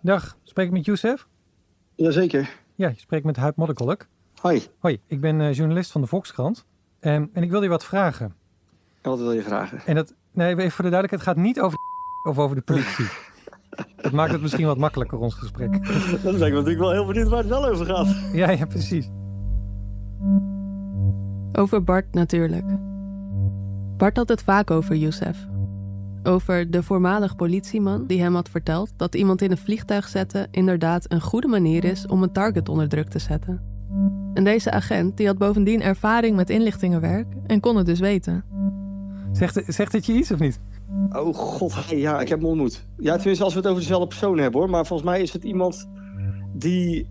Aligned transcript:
Dag, 0.00 0.36
spreek 0.42 0.66
ik 0.66 0.72
met 0.72 0.84
Youssef? 0.84 1.26
Jazeker. 1.94 2.50
Ja, 2.74 2.88
je 2.88 2.98
spreekt 2.98 3.24
met 3.24 3.36
Huip 3.36 3.56
Modderkolk. 3.56 4.06
Hoi, 4.40 4.62
Hoi, 4.78 5.00
ik 5.06 5.20
ben 5.20 5.40
eh, 5.40 5.52
journalist 5.54 5.92
van 5.92 6.00
de 6.00 6.06
Volkskrant. 6.06 6.64
Ehm, 7.00 7.26
en 7.32 7.42
ik 7.42 7.50
wil 7.50 7.62
je 7.62 7.68
wat 7.68 7.84
vragen. 7.84 8.34
en 9.02 9.10
wat 9.10 9.18
wil 9.18 9.32
je 9.32 9.42
vragen? 9.42 9.80
En 9.86 9.94
dat, 9.94 10.14
nee, 10.32 10.48
even 10.48 10.70
voor 10.70 10.84
de 10.84 10.90
duidelijkheid, 10.90 11.10
het 11.26 11.36
gaat 11.36 11.46
niet 11.46 11.60
over 11.60 11.78
de 11.78 12.28
of 12.30 12.38
over 12.38 12.56
de 12.56 12.62
politie. 12.62 13.06
dat 14.02 14.12
maakt 14.12 14.32
het 14.32 14.40
misschien 14.40 14.66
wat 14.66 14.78
makkelijker, 14.78 15.18
ons 15.18 15.34
gesprek. 15.34 15.72
Dan 16.22 16.38
ben 16.38 16.46
ik 16.46 16.52
natuurlijk 16.52 16.78
wel 16.78 16.92
heel 16.92 17.06
benieuwd 17.06 17.28
waar 17.28 17.38
het 17.38 17.48
wel 17.48 17.66
over 17.66 17.86
gaat. 17.86 18.16
Ja, 18.32 18.50
ja, 18.50 18.66
precies. 18.66 19.08
Over 21.52 21.84
Bart 21.84 22.14
natuurlijk. 22.14 22.64
Bart 23.96 24.16
had 24.16 24.28
het 24.28 24.42
vaak 24.42 24.70
over 24.70 24.96
Youssef. 24.96 25.46
Over 26.28 26.70
de 26.70 26.82
voormalig 26.82 27.36
politieman 27.36 28.06
die 28.06 28.20
hem 28.20 28.34
had 28.34 28.48
verteld 28.48 28.92
dat 28.96 29.14
iemand 29.14 29.42
in 29.42 29.50
een 29.50 29.58
vliegtuig 29.58 30.08
zetten 30.08 30.48
inderdaad 30.50 31.12
een 31.12 31.20
goede 31.20 31.46
manier 31.46 31.84
is 31.84 32.06
om 32.06 32.22
een 32.22 32.32
target 32.32 32.68
onder 32.68 32.88
druk 32.88 33.08
te 33.08 33.18
zetten. 33.18 33.60
En 34.34 34.44
deze 34.44 34.70
agent 34.70 35.16
die 35.16 35.26
had 35.26 35.38
bovendien 35.38 35.82
ervaring 35.82 36.36
met 36.36 36.50
inlichtingenwerk 36.50 37.26
en 37.46 37.60
kon 37.60 37.76
het 37.76 37.86
dus 37.86 38.00
weten. 38.00 38.44
Zegt, 39.32 39.62
zegt 39.66 39.92
het 39.92 40.06
je 40.06 40.12
iets 40.12 40.30
of 40.30 40.38
niet? 40.38 40.60
Oh 41.12 41.34
god, 41.34 41.84
ja, 41.88 42.20
ik 42.20 42.28
heb 42.28 42.38
hem 42.38 42.48
ontmoet. 42.48 42.86
Ja, 42.98 43.16
tenminste 43.16 43.44
als 43.44 43.52
we 43.52 43.58
het 43.58 43.68
over 43.68 43.82
dezelfde 43.82 44.06
persoon 44.06 44.38
hebben 44.38 44.60
hoor. 44.60 44.70
Maar 44.70 44.86
volgens 44.86 45.08
mij 45.10 45.22
is 45.22 45.32
het 45.32 45.44
iemand 45.44 45.88
die... 46.52 47.08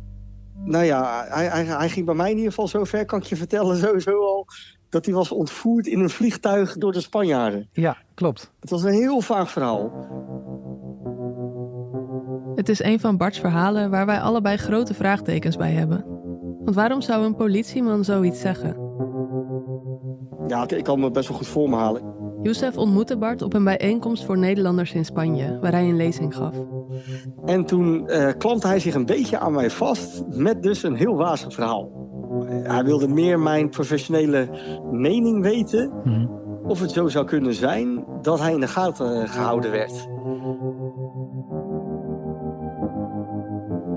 Nou 0.63 0.85
ja, 0.85 1.25
hij, 1.29 1.47
hij, 1.47 1.63
hij 1.63 1.89
ging 1.89 2.05
bij 2.05 2.15
mij 2.15 2.29
in 2.29 2.37
ieder 2.37 2.49
geval 2.51 2.67
zo 2.67 2.83
ver, 2.83 3.05
kan 3.05 3.19
ik 3.19 3.25
je 3.25 3.35
vertellen, 3.35 3.77
sowieso 3.87 4.11
al... 4.11 4.47
dat 4.89 5.05
hij 5.05 5.13
was 5.13 5.31
ontvoerd 5.31 5.87
in 5.87 5.99
een 5.99 6.09
vliegtuig 6.09 6.77
door 6.77 6.91
de 6.91 7.01
Spanjaarden. 7.01 7.69
Ja, 7.71 7.97
klopt. 8.13 8.51
Het 8.59 8.69
was 8.69 8.83
een 8.83 8.93
heel 8.93 9.21
vaag 9.21 9.51
verhaal. 9.51 9.91
Het 12.55 12.69
is 12.69 12.83
een 12.83 12.99
van 12.99 13.17
Bart's 13.17 13.39
verhalen 13.39 13.89
waar 13.89 14.05
wij 14.05 14.19
allebei 14.19 14.57
grote 14.57 14.93
vraagtekens 14.93 15.57
bij 15.57 15.71
hebben. 15.71 16.05
Want 16.63 16.75
waarom 16.75 17.01
zou 17.01 17.25
een 17.25 17.35
politieman 17.35 18.03
zoiets 18.03 18.39
zeggen? 18.39 18.85
Ja, 20.47 20.63
ik, 20.63 20.71
ik 20.71 20.83
kan 20.83 20.99
me 20.99 21.11
best 21.11 21.27
wel 21.27 21.37
goed 21.37 21.47
voor 21.47 21.69
me 21.69 21.75
halen. 21.75 22.15
Youssef 22.41 22.77
ontmoette 22.77 23.17
Bart 23.17 23.41
op 23.41 23.53
een 23.53 23.63
bijeenkomst 23.63 24.25
voor 24.25 24.37
Nederlanders 24.37 24.93
in 24.93 25.05
Spanje, 25.05 25.59
waar 25.59 25.71
hij 25.71 25.89
een 25.89 25.95
lezing 25.95 26.35
gaf. 26.35 26.55
En 27.45 27.65
toen 27.65 28.07
eh 28.07 28.33
klampte 28.37 28.67
hij 28.67 28.79
zich 28.79 28.95
een 28.95 29.05
beetje 29.05 29.39
aan 29.39 29.53
mij 29.53 29.69
vast 29.69 30.23
met 30.29 30.63
dus 30.63 30.83
een 30.83 30.95
heel 30.95 31.15
wazig 31.15 31.53
verhaal. 31.53 31.96
Hij 32.45 32.83
wilde 32.83 33.07
meer 33.07 33.39
mijn 33.39 33.69
professionele 33.69 34.49
mening 34.91 35.41
weten 35.41 35.91
of 36.67 36.79
het 36.79 36.91
zo 36.91 37.07
zou 37.07 37.25
kunnen 37.25 37.53
zijn 37.53 38.05
dat 38.21 38.39
hij 38.39 38.53
in 38.53 38.59
de 38.59 38.67
gaten 38.67 39.21
eh, 39.21 39.29
gehouden 39.29 39.71
werd. 39.71 40.07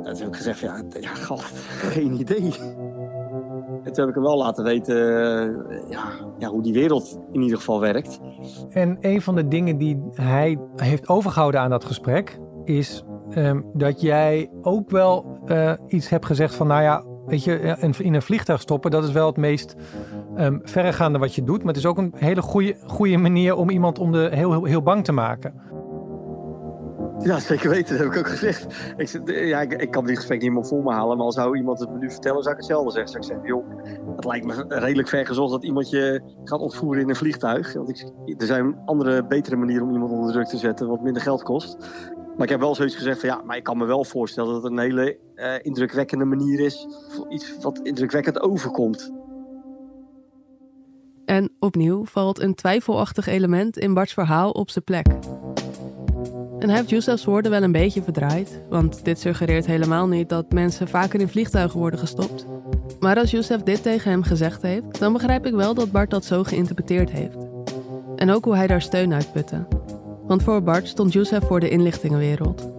En 0.04 0.16
toen 0.16 0.24
heb 0.24 0.28
ik 0.28 0.36
gezegd, 0.36 0.58
ja, 0.58 0.82
ja 1.00 1.14
gast, 1.14 1.54
geen 1.56 2.20
idee. 2.20 2.52
En 3.82 3.92
toen 3.92 4.04
heb 4.04 4.08
ik 4.08 4.14
hem 4.14 4.22
wel 4.24 4.36
laten 4.36 4.64
weten 4.64 4.96
eh, 4.96 5.90
ja, 5.90 6.02
ja, 6.38 6.48
hoe 6.48 6.62
die 6.62 6.72
wereld 6.72 7.18
in 7.32 7.42
ieder 7.42 7.58
geval 7.58 7.80
werkt. 7.80 8.20
En 8.70 8.96
een 9.00 9.22
van 9.22 9.34
de 9.34 9.48
dingen 9.48 9.78
die 9.78 10.02
hij 10.12 10.58
heeft 10.76 11.08
overgehouden 11.08 11.60
aan 11.60 11.70
dat 11.70 11.84
gesprek 11.84 12.38
is 12.64 13.04
ehm, 13.30 13.60
dat 13.72 14.00
jij 14.00 14.50
ook 14.62 14.90
wel 14.90 15.38
eh, 15.46 15.72
iets 15.86 16.08
hebt 16.08 16.26
gezegd 16.26 16.54
van, 16.54 16.66
nou 16.66 16.82
ja, 16.82 17.04
weet 17.30 17.44
je, 17.44 17.76
in- 17.98 18.14
een 18.14 18.22
vliegtuig 18.22 18.60
stoppen, 18.60 18.90
dat 18.90 19.04
is 19.04 19.12
wel 19.12 19.26
het 19.26 19.36
meest 19.36 19.74
ehm, 20.36 20.58
verregaande 20.62 21.18
wat 21.18 21.34
je 21.34 21.44
doet. 21.44 21.58
Maar 21.58 21.66
het 21.74 21.76
is 21.76 21.86
ook 21.86 21.98
een 21.98 22.12
hele 22.16 22.42
goede, 22.42 22.76
goede 22.86 23.16
manier 23.16 23.56
om 23.56 23.70
iemand 23.70 23.98
om 23.98 24.12
de 24.12 24.28
heel, 24.32 24.50
heel, 24.50 24.64
heel 24.64 24.82
bang 24.82 25.04
te 25.04 25.12
maken. 25.12 25.54
Ja, 27.22 27.38
zeker 27.38 27.70
weten, 27.70 27.96
dat 27.96 28.04
heb 28.04 28.12
ik 28.14 28.18
ook 28.18 28.28
gezegd. 28.28 28.66
Ik, 28.96 29.20
ja, 29.26 29.60
ik, 29.60 29.90
kan 29.90 30.06
die 30.06 30.16
gesprek 30.16 30.40
niet 30.40 30.52
meer 30.52 30.64
voor 30.66 30.82
me 30.82 30.92
halen, 30.92 31.16
maar 31.16 31.26
al 31.26 31.32
zou 31.32 31.56
iemand 31.56 31.78
het 31.78 31.90
me 31.90 31.98
nu 31.98 32.10
vertellen, 32.10 32.42
zou 32.42 32.54
ik 32.54 32.60
hetzelfde 32.60 32.90
zeggen. 32.90 33.10
Zou 33.10 33.22
ik 33.22 33.28
zeggen, 33.30 33.46
joh, 33.46 34.16
het 34.16 34.24
lijkt 34.24 34.46
me 34.46 34.64
redelijk 34.68 35.08
ver 35.08 35.26
gezocht 35.26 35.50
dat 35.50 35.64
iemand 35.64 35.90
je 35.90 36.20
gaat 36.44 36.60
ontvoeren 36.60 37.02
in 37.02 37.08
een 37.08 37.16
vliegtuig. 37.16 37.72
Want 37.72 37.88
ik, 37.88 38.40
er 38.40 38.46
zijn 38.46 38.76
andere, 38.84 39.26
betere 39.26 39.56
manieren 39.56 39.86
om 39.86 39.92
iemand 39.92 40.12
onder 40.12 40.32
druk 40.32 40.46
te 40.46 40.56
zetten, 40.56 40.88
wat 40.88 41.02
minder 41.02 41.22
geld 41.22 41.42
kost. 41.42 41.76
Maar 42.40 42.48
ik 42.48 42.54
heb 42.54 42.64
wel 42.64 42.74
zoiets 42.74 42.96
gezegd 42.96 43.20
van 43.20 43.28
ja, 43.28 43.42
maar 43.44 43.56
ik 43.56 43.62
kan 43.62 43.78
me 43.78 43.84
wel 43.84 44.04
voorstellen 44.04 44.52
dat 44.52 44.62
het 44.62 44.72
een 44.72 44.78
hele 44.78 45.18
eh, 45.34 45.54
indrukwekkende 45.62 46.24
manier 46.24 46.60
is. 46.60 46.86
Voor 47.08 47.26
iets 47.32 47.56
wat 47.60 47.80
indrukwekkend 47.82 48.40
overkomt. 48.40 49.12
En 51.24 51.50
opnieuw 51.58 52.04
valt 52.04 52.40
een 52.40 52.54
twijfelachtig 52.54 53.26
element 53.26 53.78
in 53.78 53.94
Bart's 53.94 54.12
verhaal 54.12 54.50
op 54.50 54.70
zijn 54.70 54.84
plek. 54.84 55.06
En 56.58 56.68
hij 56.68 56.76
heeft 56.76 56.90
Youssef's 56.90 57.24
woorden 57.24 57.50
wel 57.50 57.62
een 57.62 57.72
beetje 57.72 58.02
verdraaid, 58.02 58.60
want 58.68 59.04
dit 59.04 59.18
suggereert 59.18 59.66
helemaal 59.66 60.08
niet 60.08 60.28
dat 60.28 60.52
mensen 60.52 60.88
vaker 60.88 61.20
in 61.20 61.28
vliegtuigen 61.28 61.78
worden 61.78 61.98
gestopt. 61.98 62.46
Maar 63.00 63.18
als 63.18 63.30
Youssef 63.30 63.62
dit 63.62 63.82
tegen 63.82 64.10
hem 64.10 64.22
gezegd 64.22 64.62
heeft, 64.62 64.98
dan 64.98 65.12
begrijp 65.12 65.46
ik 65.46 65.54
wel 65.54 65.74
dat 65.74 65.92
Bart 65.92 66.10
dat 66.10 66.24
zo 66.24 66.44
geïnterpreteerd 66.44 67.10
heeft. 67.10 67.46
En 68.16 68.30
ook 68.30 68.44
hoe 68.44 68.56
hij 68.56 68.66
daar 68.66 68.82
steun 68.82 69.14
uit 69.14 69.32
putte. 69.32 69.79
Want 70.30 70.42
voor 70.42 70.62
Bart 70.62 70.88
stond 70.88 71.12
Youssef 71.12 71.44
voor 71.46 71.60
de 71.60 71.68
inlichtingenwereld. 71.68 72.70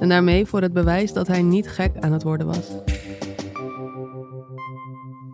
En 0.00 0.08
daarmee 0.08 0.46
voor 0.46 0.60
het 0.60 0.72
bewijs 0.72 1.12
dat 1.12 1.26
hij 1.26 1.42
niet 1.42 1.68
gek 1.68 1.92
aan 2.00 2.12
het 2.12 2.22
worden 2.22 2.46
was. 2.46 2.70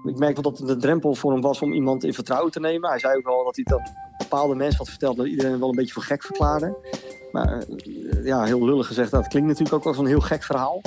Ik 0.04 0.18
merk 0.18 0.34
wel 0.34 0.42
dat 0.42 0.58
het 0.58 0.68
de 0.68 0.76
drempel 0.76 1.14
voor 1.14 1.32
hem 1.32 1.40
was 1.40 1.62
om 1.62 1.72
iemand 1.72 2.04
in 2.04 2.14
vertrouwen 2.14 2.52
te 2.52 2.60
nemen. 2.60 2.90
Hij 2.90 2.98
zei 2.98 3.16
ook 3.16 3.24
wel 3.24 3.44
dat 3.44 3.56
hij 3.56 3.64
dat 3.64 3.92
bepaalde 4.18 4.54
mensen 4.54 4.78
had 4.78 4.88
verteld 4.88 5.16
dat 5.16 5.26
iedereen 5.26 5.58
wel 5.58 5.68
een 5.68 5.76
beetje 5.76 5.92
voor 5.92 6.02
gek 6.02 6.22
verklaarde. 6.22 6.76
Maar 7.32 7.58
eh, 7.58 8.24
ja, 8.24 8.44
heel 8.44 8.64
lullig 8.64 8.86
gezegd, 8.86 9.10
dat 9.10 9.28
klinkt 9.28 9.48
natuurlijk 9.48 9.74
ook 9.74 9.86
als 9.86 9.98
een 9.98 10.06
heel 10.06 10.20
gek 10.20 10.42
verhaal. 10.42 10.80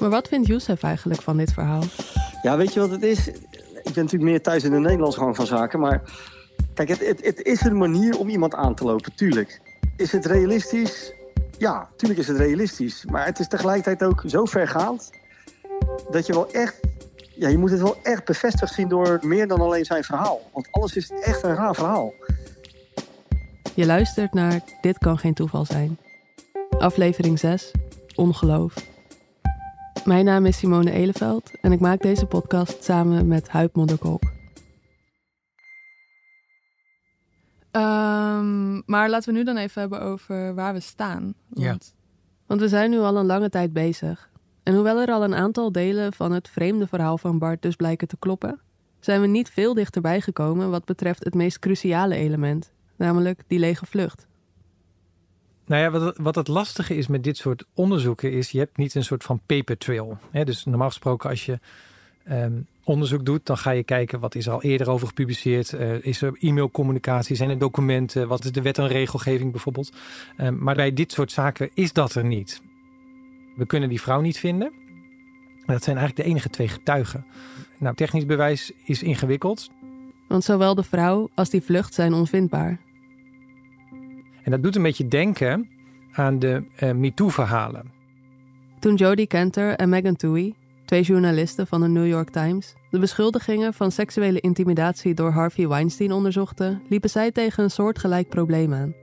Maar 0.00 0.10
wat 0.10 0.28
vindt 0.28 0.46
Youssef 0.46 0.82
eigenlijk 0.82 1.22
van 1.22 1.36
dit 1.36 1.52
verhaal? 1.52 1.82
Ja, 2.42 2.56
weet 2.56 2.72
je 2.72 2.80
wat 2.80 2.90
het 2.90 3.02
is? 3.02 3.28
Ik 3.28 3.94
ben 3.94 4.04
natuurlijk 4.04 4.30
meer 4.30 4.42
thuis 4.42 4.64
in 4.64 4.70
de 4.70 4.78
Nederlandse 4.78 5.18
gang 5.18 5.36
van 5.36 5.46
zaken, 5.46 5.80
maar 5.80 6.02
kijk, 6.74 6.88
het, 6.88 7.06
het, 7.06 7.24
het 7.24 7.42
is 7.42 7.60
een 7.60 7.78
manier 7.78 8.18
om 8.18 8.28
iemand 8.28 8.54
aan 8.54 8.74
te 8.74 8.84
lopen, 8.84 9.14
tuurlijk. 9.14 9.60
Is 9.96 10.12
het 10.12 10.26
realistisch? 10.26 11.12
Ja, 11.58 11.88
tuurlijk 11.96 12.20
is 12.20 12.28
het 12.28 12.36
realistisch. 12.36 13.04
Maar 13.04 13.24
het 13.26 13.38
is 13.38 13.48
tegelijkertijd 13.48 14.10
ook 14.10 14.22
zo 14.26 14.44
vergaand 14.44 15.10
dat 16.10 16.26
je 16.26 16.32
wel 16.32 16.52
echt, 16.52 16.80
ja, 17.34 17.48
je 17.48 17.58
moet 17.58 17.70
het 17.70 17.80
wel 17.80 17.96
echt 18.02 18.24
bevestigd 18.24 18.74
zien 18.74 18.88
door 18.88 19.18
meer 19.22 19.48
dan 19.48 19.60
alleen 19.60 19.84
zijn 19.84 20.04
verhaal. 20.04 20.40
Want 20.52 20.68
alles 20.70 20.96
is 20.96 21.10
echt 21.10 21.42
een 21.42 21.54
raar 21.54 21.74
verhaal. 21.74 22.12
Je 23.74 23.86
luistert 23.86 24.34
naar 24.34 24.60
Dit 24.80 24.98
kan 24.98 25.18
geen 25.18 25.34
toeval 25.34 25.64
zijn. 25.64 25.98
Aflevering 26.78 27.38
6, 27.38 27.70
Ongeloof. 28.14 28.74
Mijn 30.04 30.24
naam 30.24 30.46
is 30.46 30.58
Simone 30.58 30.90
Eleveld 30.90 31.50
en 31.60 31.72
ik 31.72 31.80
maak 31.80 32.02
deze 32.02 32.26
podcast 32.26 32.84
samen 32.84 33.26
met 33.26 33.48
Huip 33.48 33.74
Modderkolk. 33.74 34.39
Ehm, 37.70 38.80
maar 38.86 39.10
laten 39.10 39.32
we 39.32 39.38
nu 39.38 39.44
dan 39.44 39.56
even 39.56 39.80
hebben 39.80 40.00
over 40.00 40.54
waar 40.54 40.72
we 40.72 40.80
staan. 40.80 41.34
Ja. 41.48 41.68
Want, 41.68 41.94
want 42.46 42.60
we 42.60 42.68
zijn 42.68 42.90
nu 42.90 42.98
al 42.98 43.16
een 43.16 43.26
lange 43.26 43.48
tijd 43.48 43.72
bezig. 43.72 44.30
En 44.62 44.74
hoewel 44.74 45.00
er 45.00 45.08
al 45.08 45.24
een 45.24 45.34
aantal 45.34 45.72
delen 45.72 46.12
van 46.12 46.32
het 46.32 46.48
vreemde 46.48 46.86
verhaal 46.86 47.18
van 47.18 47.38
Bart 47.38 47.62
dus 47.62 47.76
blijken 47.76 48.08
te 48.08 48.16
kloppen, 48.18 48.60
zijn 49.00 49.20
we 49.20 49.26
niet 49.26 49.50
veel 49.50 49.74
dichterbij 49.74 50.20
gekomen 50.20 50.70
wat 50.70 50.84
betreft 50.84 51.24
het 51.24 51.34
meest 51.34 51.58
cruciale 51.58 52.14
element, 52.14 52.72
namelijk 52.96 53.42
die 53.46 53.58
lege 53.58 53.86
vlucht. 53.86 54.26
Nou 55.66 55.82
ja, 55.82 55.90
wat, 55.90 56.16
wat 56.16 56.34
het 56.34 56.48
lastige 56.48 56.96
is 56.96 57.06
met 57.06 57.24
dit 57.24 57.36
soort 57.36 57.64
onderzoeken 57.74 58.32
is, 58.32 58.50
je 58.50 58.58
hebt 58.58 58.76
niet 58.76 58.94
een 58.94 59.04
soort 59.04 59.24
van 59.24 59.40
paper 59.46 59.78
trail. 59.78 60.18
Hè? 60.30 60.44
Dus 60.44 60.64
normaal 60.64 60.88
gesproken 60.88 61.30
als 61.30 61.46
je 61.46 61.58
ehm, 62.30 62.52
onderzoek 62.84 63.24
doet, 63.24 63.46
dan 63.46 63.58
ga 63.58 63.70
je 63.70 63.82
kijken 63.82 64.20
wat 64.20 64.34
is 64.34 64.46
er 64.46 64.52
al 64.52 64.62
eerder 64.62 64.90
over 64.90 65.06
gepubliceerd. 65.06 65.72
Eh, 65.72 66.04
is 66.04 66.22
er 66.22 66.36
e-mailcommunicatie, 66.40 67.36
zijn 67.36 67.50
er 67.50 67.58
documenten, 67.58 68.28
wat 68.28 68.44
is 68.44 68.52
de 68.52 68.62
wet 68.62 68.78
en 68.78 68.88
regelgeving 68.88 69.50
bijvoorbeeld. 69.50 69.92
Ehm, 70.36 70.56
maar 70.58 70.74
bij 70.74 70.92
dit 70.92 71.12
soort 71.12 71.32
zaken 71.32 71.70
is 71.74 71.92
dat 71.92 72.14
er 72.14 72.24
niet. 72.24 72.62
We 73.56 73.66
kunnen 73.66 73.88
die 73.88 74.00
vrouw 74.00 74.20
niet 74.20 74.38
vinden. 74.38 74.72
Dat 75.66 75.82
zijn 75.82 75.96
eigenlijk 75.96 76.16
de 76.16 76.32
enige 76.34 76.50
twee 76.50 76.68
getuigen. 76.68 77.24
Nou, 77.78 77.94
technisch 77.94 78.26
bewijs 78.26 78.72
is 78.84 79.02
ingewikkeld. 79.02 79.70
Want 80.28 80.44
zowel 80.44 80.74
de 80.74 80.82
vrouw 80.82 81.30
als 81.34 81.50
die 81.50 81.62
vlucht 81.62 81.94
zijn 81.94 82.12
onvindbaar. 82.12 82.80
En 84.42 84.50
dat 84.50 84.62
doet 84.62 84.76
een 84.76 84.82
beetje 84.82 85.08
denken 85.08 85.68
aan 86.12 86.38
de 86.38 86.62
eh, 86.76 86.92
MeToo-verhalen. 86.92 87.90
Toen 88.78 88.94
Jodie 88.94 89.26
Kenter 89.26 89.74
en 89.74 89.88
Megan 89.88 90.16
Twohey, 90.16 90.54
twee 90.90 91.02
journalisten 91.02 91.66
van 91.66 91.80
de 91.80 91.88
New 91.88 92.06
York 92.06 92.30
Times, 92.30 92.74
de 92.90 92.98
beschuldigingen 92.98 93.74
van 93.74 93.90
seksuele 93.90 94.40
intimidatie 94.40 95.14
door 95.14 95.30
Harvey 95.30 95.68
Weinstein 95.68 96.12
onderzochten, 96.12 96.82
liepen 96.88 97.10
zij 97.10 97.30
tegen 97.30 97.64
een 97.64 97.70
soortgelijk 97.70 98.28
probleem 98.28 98.74
aan. 98.74 98.94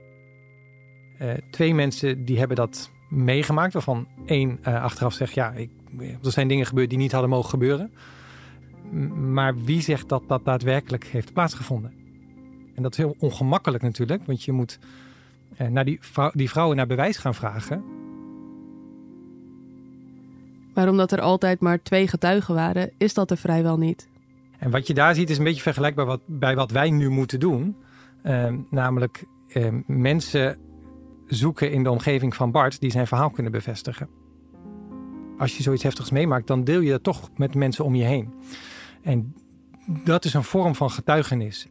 Eh, 1.18 1.30
twee 1.50 1.74
mensen 1.74 2.24
die 2.24 2.38
hebben 2.38 2.56
dat 2.56 2.90
meegemaakt, 3.08 3.72
waarvan 3.72 4.06
één 4.26 4.58
eh, 4.62 4.82
achteraf 4.82 5.12
zegt: 5.12 5.34
ja, 5.34 5.52
ik, 5.52 5.70
er 5.98 6.32
zijn 6.32 6.48
dingen 6.48 6.66
gebeurd 6.66 6.88
die 6.88 6.98
niet 6.98 7.12
hadden 7.12 7.30
mogen 7.30 7.50
gebeuren. 7.50 7.92
Maar 9.32 9.64
wie 9.64 9.80
zegt 9.80 10.08
dat 10.08 10.22
dat 10.26 10.44
daadwerkelijk 10.44 11.04
heeft 11.04 11.32
plaatsgevonden? 11.32 11.92
En 12.74 12.82
dat 12.82 12.92
is 12.92 12.98
heel 12.98 13.16
ongemakkelijk 13.18 13.82
natuurlijk, 13.82 14.26
want 14.26 14.44
je 14.44 14.52
moet 14.52 14.78
eh, 15.56 15.68
naar 15.68 15.84
die, 15.84 16.00
die 16.32 16.50
vrouwen 16.50 16.76
naar 16.76 16.86
bewijs 16.86 17.16
gaan 17.16 17.34
vragen. 17.34 17.97
Maar 20.78 20.88
omdat 20.88 21.12
er 21.12 21.20
altijd 21.20 21.60
maar 21.60 21.82
twee 21.82 22.08
getuigen 22.08 22.54
waren, 22.54 22.90
is 22.98 23.14
dat 23.14 23.30
er 23.30 23.36
vrijwel 23.36 23.78
niet. 23.78 24.08
En 24.58 24.70
wat 24.70 24.86
je 24.86 24.94
daar 24.94 25.14
ziet 25.14 25.30
is 25.30 25.38
een 25.38 25.44
beetje 25.44 25.62
vergelijkbaar 25.62 26.06
wat, 26.06 26.20
bij 26.26 26.54
wat 26.54 26.70
wij 26.70 26.90
nu 26.90 27.08
moeten 27.08 27.40
doen. 27.40 27.76
Ehm, 28.22 28.58
namelijk 28.70 29.24
ehm, 29.48 29.80
mensen 29.86 30.58
zoeken 31.26 31.72
in 31.72 31.82
de 31.82 31.90
omgeving 31.90 32.34
van 32.34 32.50
Bart 32.50 32.80
die 32.80 32.90
zijn 32.90 33.06
verhaal 33.06 33.30
kunnen 33.30 33.52
bevestigen. 33.52 34.08
Als 35.38 35.56
je 35.56 35.62
zoiets 35.62 35.82
heftigs 35.82 36.10
meemaakt, 36.10 36.46
dan 36.46 36.64
deel 36.64 36.80
je 36.80 36.90
dat 36.90 37.02
toch 37.02 37.30
met 37.36 37.54
mensen 37.54 37.84
om 37.84 37.94
je 37.94 38.04
heen. 38.04 38.32
En 39.02 39.34
dat 39.86 40.24
is 40.24 40.34
een 40.34 40.44
vorm 40.44 40.74
van 40.74 40.90
getuigenis. 40.90 41.68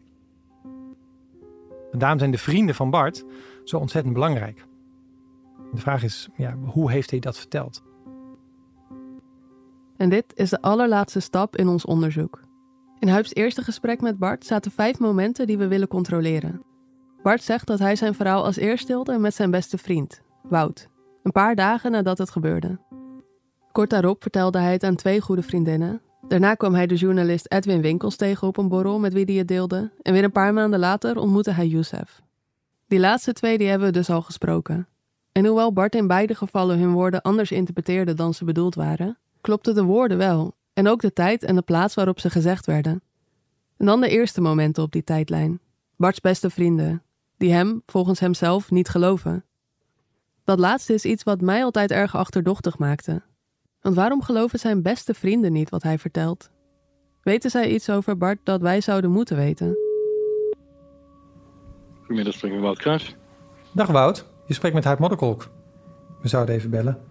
En 1.92 2.00
daarom 2.00 2.20
zijn 2.20 2.32
de 2.32 2.38
vrienden 2.38 2.76
van 2.76 2.90
Bart 2.90 3.26
zo 3.64 3.78
ontzettend 3.78 4.14
belangrijk. 4.14 4.66
De 5.74 5.82
vraag 5.82 6.04
is, 6.04 6.30
ja, 6.36 6.56
hoe 6.56 6.92
heeft 6.92 7.10
hij 7.10 7.20
dat 7.20 7.38
verteld? 7.38 7.87
En 9.98 10.10
dit 10.10 10.26
is 10.36 10.50
de 10.50 10.62
allerlaatste 10.62 11.20
stap 11.20 11.56
in 11.56 11.68
ons 11.68 11.86
onderzoek. 11.86 12.42
In 13.00 13.08
Huib's 13.08 13.34
eerste 13.34 13.62
gesprek 13.62 14.02
met 14.02 14.18
Bart 14.18 14.46
zaten 14.46 14.72
vijf 14.72 15.00
momenten 15.00 15.48
die 15.48 15.58
we 15.58 15.68
willen 15.68 15.88
controleren. 15.88 16.62
Bart 17.24 17.44
zegt 17.44 17.68
dat 17.68 17.80
hij 17.80 17.96
zijn 17.96 18.14
verhaal 18.14 18.44
als 18.44 18.56
eerst 18.56 18.88
deelde 18.88 19.18
met 19.18 19.36
zijn 19.36 19.52
beste 19.52 19.78
vriend, 19.78 20.22
Wout, 20.42 20.88
een 21.24 21.32
paar 21.32 21.56
dagen 21.56 21.92
nadat 21.92 22.18
het 22.18 22.30
gebeurde. 22.30 22.80
Kort 23.72 23.90
daarop 23.90 24.22
vertelde 24.22 24.60
hij 24.60 24.72
het 24.72 24.84
aan 24.84 24.96
twee 24.96 25.22
goede 25.22 25.42
vriendinnen. 25.42 26.02
Daarna 26.28 26.54
kwam 26.54 26.74
hij 26.74 26.88
de 26.88 26.96
journalist 26.96 27.52
Edwin 27.52 27.82
Winkels 27.82 28.16
tegen 28.16 28.48
op 28.48 28.58
een 28.58 28.68
borrel 28.68 29.00
met 29.00 29.14
wie 29.14 29.26
hij 29.26 29.36
het 29.36 29.48
deelde. 29.48 29.92
En 30.02 30.14
weer 30.14 30.24
een 30.24 30.32
paar 30.32 30.54
maanden 30.54 30.80
later 30.80 31.18
ontmoette 31.18 31.52
hij 31.52 31.68
Youssef. 31.68 32.22
Die 32.88 33.00
laatste 33.00 33.34
twee 33.34 33.58
die 33.58 33.68
hebben 33.68 33.88
we 33.88 33.94
dus 33.94 34.10
al 34.10 34.22
gesproken. 34.22 34.88
En 35.32 35.46
hoewel 35.46 35.74
Bart 35.74 35.96
in 35.96 36.08
beide 36.08 36.36
gevallen 36.36 36.80
hun 36.80 36.92
woorden 36.92 37.22
anders 37.22 37.52
interpreteerde 37.52 38.14
dan 38.14 38.34
ze 38.34 38.46
bedoeld 38.46 38.76
waren, 38.76 39.18
klopten 39.42 39.76
de 39.76 39.84
woorden 39.84 40.18
wel. 40.18 40.56
En 40.74 40.88
ook 40.88 41.02
de 41.02 41.14
tijd 41.14 41.44
en 41.44 41.56
de 41.56 41.62
plaats 41.62 41.94
waarop 41.94 42.20
ze 42.20 42.30
gezegd 42.30 42.66
werden. 42.66 43.02
En 43.78 43.86
dan 43.86 44.02
de 44.02 44.10
eerste 44.10 44.42
momenten 44.42 44.84
op 44.84 44.92
die 44.92 45.04
tijdlijn. 45.04 45.60
Barts 45.96 46.20
beste 46.20 46.50
vrienden, 46.50 47.04
die 47.38 47.52
hem, 47.52 47.82
volgens 47.86 48.20
hemzelf, 48.20 48.72
niet 48.72 48.90
geloven. 48.90 49.46
Dat 50.44 50.60
laatste 50.60 50.94
is 50.94 51.06
iets 51.06 51.24
wat 51.24 51.42
mij 51.42 51.64
altijd 51.64 51.92
erg 51.92 52.16
achterdochtig 52.16 52.78
maakte. 52.78 53.22
Want 53.82 53.96
waarom 53.96 54.22
geloven 54.22 54.60
zijn 54.60 54.82
beste 54.82 55.14
vrienden 55.14 55.52
niet 55.52 55.70
wat 55.70 55.84
hij 55.84 55.98
vertelt? 55.98 56.50
Weten 57.22 57.50
zij 57.50 57.70
iets 57.70 57.90
over 57.90 58.18
Bart 58.18 58.40
dat 58.44 58.62
wij 58.62 58.82
zouden 58.82 59.12
moeten 59.12 59.36
weten? 59.36 59.78
Goedemiddag, 62.00 62.34
spreek 62.34 62.60
Wout 62.60 62.78
Kruijs. 62.78 63.16
Dag 63.72 63.88
Wout, 63.88 64.26
je 64.46 64.54
spreekt 64.54 64.86
met 64.86 65.00
Modderkolk. 65.00 65.50
We 66.22 66.28
zouden 66.28 66.56
even 66.56 66.70
bellen. 66.70 67.02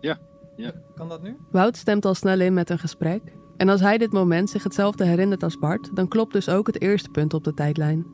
Ja, 0.00 0.18
ja. 0.56 0.72
Kan 0.94 1.08
dat 1.08 1.22
nu? 1.22 1.36
Wout 1.50 1.76
stemt 1.76 2.04
al 2.04 2.14
snel 2.14 2.40
in 2.40 2.54
met 2.54 2.70
een 2.70 2.78
gesprek. 2.78 3.22
En 3.56 3.68
als 3.68 3.80
hij 3.80 3.98
dit 3.98 4.12
moment 4.12 4.50
zich 4.50 4.62
hetzelfde 4.62 5.04
herinnert 5.04 5.42
als 5.42 5.58
Bart, 5.58 5.96
dan 5.96 6.08
klopt 6.08 6.32
dus 6.32 6.48
ook 6.48 6.66
het 6.66 6.80
eerste 6.80 7.10
punt 7.10 7.34
op 7.34 7.44
de 7.44 7.54
tijdlijn. 7.54 8.06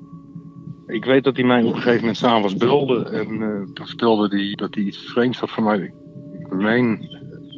Ik 0.87 1.05
weet 1.05 1.25
dat 1.25 1.37
hij 1.37 1.45
mij 1.45 1.63
op 1.63 1.69
een 1.69 1.75
gegeven 1.75 2.01
moment 2.01 2.17
s'avonds 2.17 2.57
belde 2.57 3.05
en 3.05 3.41
uh, 3.41 3.63
toen 3.73 3.87
vertelde 3.87 4.37
hij 4.37 4.55
dat 4.55 4.75
hij 4.75 4.85
iets 4.85 4.99
vreemds 4.99 5.39
had 5.39 5.51
van 5.51 5.65
mij. 5.65 5.95
Ik 6.41 6.53
meen 6.53 7.09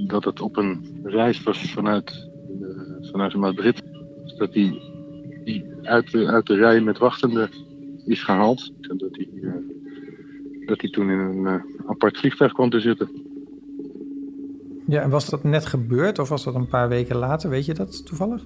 dat 0.06 0.24
het 0.24 0.40
op 0.40 0.56
een 0.56 1.00
reis 1.02 1.42
was 1.42 1.72
vanuit, 1.72 2.28
uh, 2.60 3.10
vanuit 3.10 3.34
Madrid. 3.34 3.82
Dus 4.22 4.34
dat 4.34 4.54
hij, 4.54 4.80
die 5.44 5.64
uit, 5.82 6.10
de, 6.10 6.26
uit 6.26 6.46
de 6.46 6.54
rij 6.54 6.80
met 6.80 6.98
wachtenden 6.98 7.50
is 8.06 8.22
gehaald. 8.22 8.72
En 8.80 8.98
dat 8.98 9.16
hij, 9.16 9.28
uh, 9.32 9.52
dat 10.66 10.80
hij 10.80 10.90
toen 10.90 11.10
in 11.10 11.18
een 11.18 11.62
apart 11.86 12.18
vliegtuig 12.18 12.52
kwam 12.52 12.70
te 12.70 12.80
zitten. 12.80 13.23
Ja, 14.86 15.00
en 15.00 15.10
was 15.10 15.28
dat 15.28 15.44
net 15.44 15.66
gebeurd 15.66 16.18
of 16.18 16.28
was 16.28 16.44
dat 16.44 16.54
een 16.54 16.68
paar 16.68 16.88
weken 16.88 17.16
later? 17.16 17.50
Weet 17.50 17.66
je 17.66 17.74
dat 17.74 18.06
toevallig? 18.06 18.44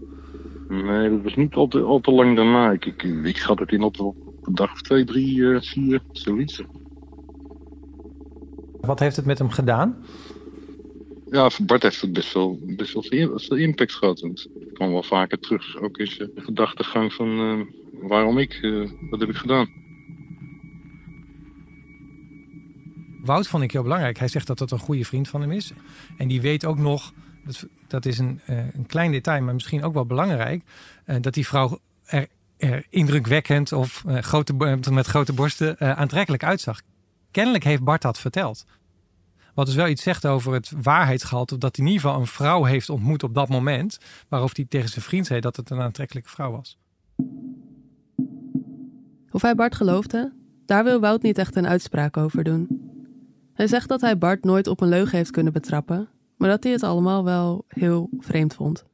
Nee, 0.69 1.11
dat 1.11 1.23
was 1.23 1.35
niet 1.35 1.55
al 1.55 1.69
te, 1.69 1.81
al 1.81 2.01
te 2.01 2.13
lang 2.13 2.37
daarna. 2.37 2.73
Ik, 2.73 2.85
ik, 2.85 3.03
ik 3.03 3.37
schat 3.37 3.59
het 3.59 3.73
in 3.73 3.83
op, 3.83 4.01
op 4.01 4.17
een 4.43 4.55
dag 4.55 4.73
of 4.73 4.83
twee, 4.83 5.05
drie, 5.05 5.37
uh, 5.37 5.61
vier, 5.61 6.03
zoiets. 6.13 6.63
Wat 8.81 8.99
heeft 8.99 9.17
het 9.17 9.25
met 9.25 9.39
hem 9.39 9.51
gedaan? 9.51 9.97
Ja, 11.31 11.51
voor 11.51 11.67
Bart 11.67 11.83
heeft 11.83 12.01
het 12.01 12.13
best 12.13 12.33
wel, 12.33 12.59
best 12.63 12.93
wel 12.93 13.03
veel, 13.03 13.57
impact 13.57 13.93
gehad. 13.93 14.21
Het 14.21 14.49
kwam 14.73 14.91
wel 14.93 15.03
vaker 15.03 15.39
terug, 15.39 15.81
ook 15.81 15.99
in 15.99 16.07
zijn 16.07 16.31
gedachtegang 16.35 17.13
van 17.13 17.29
uh, 17.29 17.61
waarom 18.09 18.39
ik, 18.39 18.59
uh, 18.63 18.91
wat 19.11 19.21
heb 19.21 19.29
ik 19.29 19.37
gedaan. 19.37 19.69
Wout 23.21 23.47
vond 23.47 23.63
ik 23.63 23.73
heel 23.73 23.83
belangrijk. 23.83 24.19
Hij 24.19 24.29
zegt 24.29 24.47
dat 24.47 24.59
dat 24.59 24.71
een 24.71 24.79
goede 24.79 25.05
vriend 25.05 25.29
van 25.29 25.41
hem 25.41 25.53
is. 25.53 25.73
En 26.17 26.29
die 26.29 26.41
weet 26.41 26.65
ook 26.65 26.79
nog, 26.79 27.13
dat, 27.45 27.67
dat 27.87 28.07
is 28.07 28.19
een, 28.19 28.41
uh, 28.51 28.75
een 28.75 28.87
klein 28.87 29.11
detail, 29.11 29.43
maar 29.43 29.55
misschien 29.55 29.83
ook 29.83 29.95
wel 29.95 30.07
belangrijk, 30.07 30.63
uh, 31.07 31.17
dat 31.21 31.35
die 31.35 31.47
vrouw 31.47 31.79
er, 32.05 32.29
indrukwekkend 32.89 33.73
of 33.73 34.05
uh, 34.07 34.19
grote, 34.19 34.55
met 34.91 35.07
grote 35.07 35.33
borsten 35.33 35.97
aantrekkelijk 35.97 36.45
uitzag. 36.45 36.81
Kennelijk 37.31 37.65
heeft 37.65 37.85
Bart 37.85 38.03
dat 38.03 38.19
verteld. 38.19 38.65
Wat 39.55 39.67
dus 39.67 39.75
wel 39.75 39.89
iets 39.89 40.03
zegt 40.03 40.27
over 40.27 40.53
het 40.53 40.73
waarheidsgehalte, 40.83 41.59
dat 41.59 41.77
hij 41.77 41.85
in 41.85 41.91
ieder 41.93 42.07
geval 42.07 42.21
een 42.21 42.27
vrouw 42.27 42.65
heeft 42.65 42.89
ontmoet 42.89 43.23
op 43.23 43.35
dat 43.35 43.49
moment, 43.49 43.99
waarover 44.29 44.57
hij 44.57 44.65
tegen 44.69 44.89
zijn 44.89 45.05
vriend 45.05 45.27
zei 45.27 45.41
dat 45.41 45.57
het 45.57 45.71
een 45.71 45.81
aantrekkelijke 45.81 46.29
vrouw 46.29 46.51
was. 46.51 46.79
Of 49.31 49.43
hij 49.43 49.55
Bart 49.55 49.75
geloofde, 49.75 50.33
daar 50.67 50.85
wil 50.85 51.01
Wout 51.01 51.23
niet 51.23 51.39
echt 51.39 51.57
een 51.57 51.67
uitspraak 51.67 52.17
over 52.17 52.45
doen. 52.45 52.88
Hij 53.59 53.67
zegt 53.67 53.89
dat 53.89 54.01
hij 54.01 54.19
Bart 54.19 54.45
nooit 54.45 54.67
op 54.67 54.81
een 54.81 54.89
leugen 54.89 55.17
heeft 55.17 55.31
kunnen 55.31 55.53
betrappen, 55.53 56.09
maar 56.37 56.49
dat 56.49 56.63
hij 56.63 56.73
het 56.73 56.83
allemaal 56.83 57.25
wel 57.25 57.65
heel 57.69 58.09
vreemd 58.19 58.55
vond. 58.55 58.85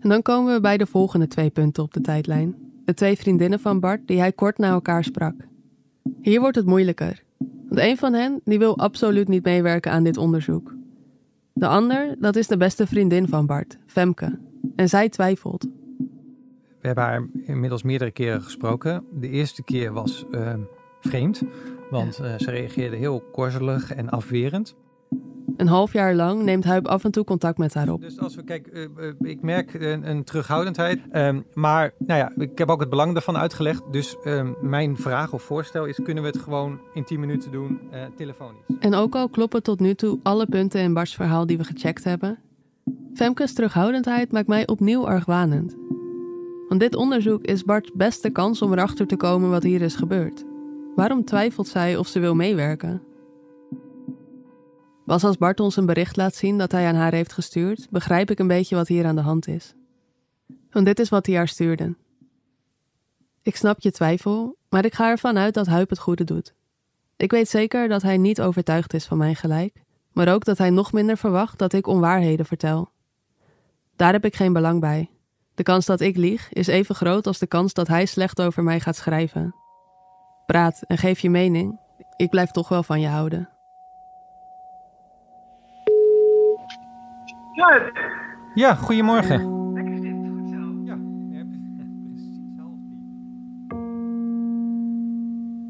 En 0.00 0.08
dan 0.08 0.22
komen 0.22 0.54
we 0.54 0.60
bij 0.60 0.76
de 0.76 0.86
volgende 0.86 1.26
twee 1.26 1.50
punten 1.50 1.82
op 1.82 1.92
de 1.92 2.00
tijdlijn. 2.00 2.54
De 2.84 2.94
twee 2.94 3.16
vriendinnen 3.16 3.60
van 3.60 3.80
Bart 3.80 4.06
die 4.06 4.18
hij 4.18 4.32
kort 4.32 4.58
na 4.58 4.68
elkaar 4.68 5.04
sprak. 5.04 5.34
Hier 6.20 6.40
wordt 6.40 6.56
het 6.56 6.66
moeilijker, 6.66 7.22
want 7.38 7.80
een 7.80 7.96
van 7.96 8.12
hen 8.12 8.40
die 8.44 8.58
wil 8.58 8.78
absoluut 8.78 9.28
niet 9.28 9.44
meewerken 9.44 9.92
aan 9.92 10.04
dit 10.04 10.16
onderzoek. 10.16 10.74
De 11.52 11.66
ander, 11.66 12.16
dat 12.18 12.36
is 12.36 12.46
de 12.46 12.56
beste 12.56 12.86
vriendin 12.86 13.28
van 13.28 13.46
Bart, 13.46 13.78
Femke, 13.86 14.38
en 14.76 14.88
zij 14.88 15.08
twijfelt. 15.08 15.66
We 16.80 16.86
hebben 16.86 17.04
haar 17.04 17.28
inmiddels 17.32 17.82
meerdere 17.82 18.10
keren 18.10 18.42
gesproken. 18.42 19.04
De 19.20 19.28
eerste 19.28 19.62
keer 19.62 19.92
was 19.92 20.24
uh, 20.30 20.54
vreemd. 21.00 21.42
Want 21.90 22.20
uh, 22.20 22.34
ze 22.38 22.50
reageerde 22.50 22.96
heel 22.96 23.20
korzelig 23.32 23.94
en 23.94 24.10
afwerend. 24.10 24.76
Een 25.56 25.66
half 25.66 25.92
jaar 25.92 26.14
lang 26.14 26.42
neemt 26.42 26.64
Huib 26.64 26.86
af 26.86 27.04
en 27.04 27.10
toe 27.10 27.24
contact 27.24 27.58
met 27.58 27.74
haar 27.74 27.88
op. 27.88 28.00
Dus 28.00 28.18
als 28.18 28.34
we 28.34 28.44
kijken, 28.44 28.76
uh, 28.76 29.06
uh, 29.20 29.30
ik 29.30 29.42
merk 29.42 29.74
een, 29.74 30.10
een 30.10 30.24
terughoudendheid. 30.24 31.00
Um, 31.12 31.44
maar 31.52 31.92
nou 31.98 32.18
ja, 32.18 32.42
ik 32.42 32.58
heb 32.58 32.68
ook 32.68 32.80
het 32.80 32.90
belang 32.90 33.12
daarvan 33.12 33.36
uitgelegd. 33.36 33.82
Dus 33.90 34.16
um, 34.24 34.56
mijn 34.60 34.96
vraag 34.96 35.32
of 35.32 35.42
voorstel 35.42 35.84
is: 35.84 36.00
kunnen 36.02 36.22
we 36.22 36.28
het 36.28 36.38
gewoon 36.38 36.80
in 36.92 37.04
10 37.04 37.20
minuten 37.20 37.50
doen, 37.50 37.80
telefonisch? 38.16 38.66
En 38.78 38.94
ook 38.94 39.14
al 39.14 39.28
kloppen 39.28 39.62
tot 39.62 39.80
nu 39.80 39.94
toe 39.94 40.18
alle 40.22 40.46
punten 40.46 40.80
in 40.80 40.94
Bart's 40.94 41.14
verhaal 41.14 41.46
die 41.46 41.58
we 41.58 41.64
gecheckt 41.64 42.04
hebben. 42.04 42.38
Femke's 43.14 43.52
terughoudendheid 43.52 44.32
maakt 44.32 44.48
mij 44.48 44.66
opnieuw 44.66 45.06
argwanend. 45.06 45.76
Want 46.68 46.80
dit 46.80 46.96
onderzoek 46.96 47.42
is 47.42 47.64
Bart's 47.64 47.90
beste 47.94 48.30
kans 48.30 48.62
om 48.62 48.72
erachter 48.72 49.06
te 49.06 49.16
komen 49.16 49.50
wat 49.50 49.62
hier 49.62 49.82
is 49.82 49.94
gebeurd. 49.94 50.44
Waarom 50.94 51.24
twijfelt 51.24 51.68
zij 51.68 51.96
of 51.96 52.06
ze 52.06 52.20
wil 52.20 52.34
meewerken? 52.34 53.02
Pas 55.06 55.24
als 55.24 55.36
Bart 55.36 55.60
ons 55.60 55.76
een 55.76 55.86
bericht 55.86 56.16
laat 56.16 56.34
zien 56.34 56.58
dat 56.58 56.72
hij 56.72 56.86
aan 56.86 56.94
haar 56.94 57.12
heeft 57.12 57.32
gestuurd, 57.32 57.86
begrijp 57.90 58.30
ik 58.30 58.38
een 58.38 58.46
beetje 58.46 58.74
wat 58.76 58.88
hier 58.88 59.06
aan 59.06 59.14
de 59.14 59.20
hand 59.20 59.48
is. 59.48 59.74
Want 60.70 60.86
dit 60.86 60.98
is 60.98 61.08
wat 61.08 61.26
hij 61.26 61.36
haar 61.36 61.48
stuurde. 61.48 61.94
Ik 63.42 63.56
snap 63.56 63.80
je 63.80 63.90
twijfel, 63.90 64.56
maar 64.68 64.84
ik 64.84 64.94
ga 64.94 65.10
ervan 65.10 65.38
uit 65.38 65.54
dat 65.54 65.66
Huip 65.66 65.90
het 65.90 65.98
goede 65.98 66.24
doet. 66.24 66.54
Ik 67.16 67.30
weet 67.30 67.48
zeker 67.48 67.88
dat 67.88 68.02
hij 68.02 68.16
niet 68.16 68.40
overtuigd 68.40 68.94
is 68.94 69.04
van 69.04 69.18
mijn 69.18 69.36
gelijk, 69.36 69.82
maar 70.12 70.32
ook 70.32 70.44
dat 70.44 70.58
hij 70.58 70.70
nog 70.70 70.92
minder 70.92 71.16
verwacht 71.16 71.58
dat 71.58 71.72
ik 71.72 71.86
onwaarheden 71.86 72.46
vertel. 72.46 72.90
Daar 73.96 74.12
heb 74.12 74.24
ik 74.24 74.36
geen 74.36 74.52
belang 74.52 74.80
bij. 74.80 75.10
De 75.54 75.62
kans 75.62 75.86
dat 75.86 76.00
ik 76.00 76.16
lieg 76.16 76.52
is 76.52 76.66
even 76.66 76.94
groot 76.94 77.26
als 77.26 77.38
de 77.38 77.46
kans 77.46 77.72
dat 77.72 77.88
hij 77.88 78.06
slecht 78.06 78.40
over 78.40 78.62
mij 78.62 78.80
gaat 78.80 78.96
schrijven. 78.96 79.54
Praat 80.46 80.82
en 80.86 80.98
geef 80.98 81.20
je 81.20 81.30
mening. 81.30 81.78
Ik 82.16 82.30
blijf 82.30 82.50
toch 82.50 82.68
wel 82.68 82.82
van 82.82 83.00
je 83.00 83.08
houden. 83.08 83.48
Ja, 87.52 87.90
ja 88.54 88.74
goedemorgen. 88.74 89.62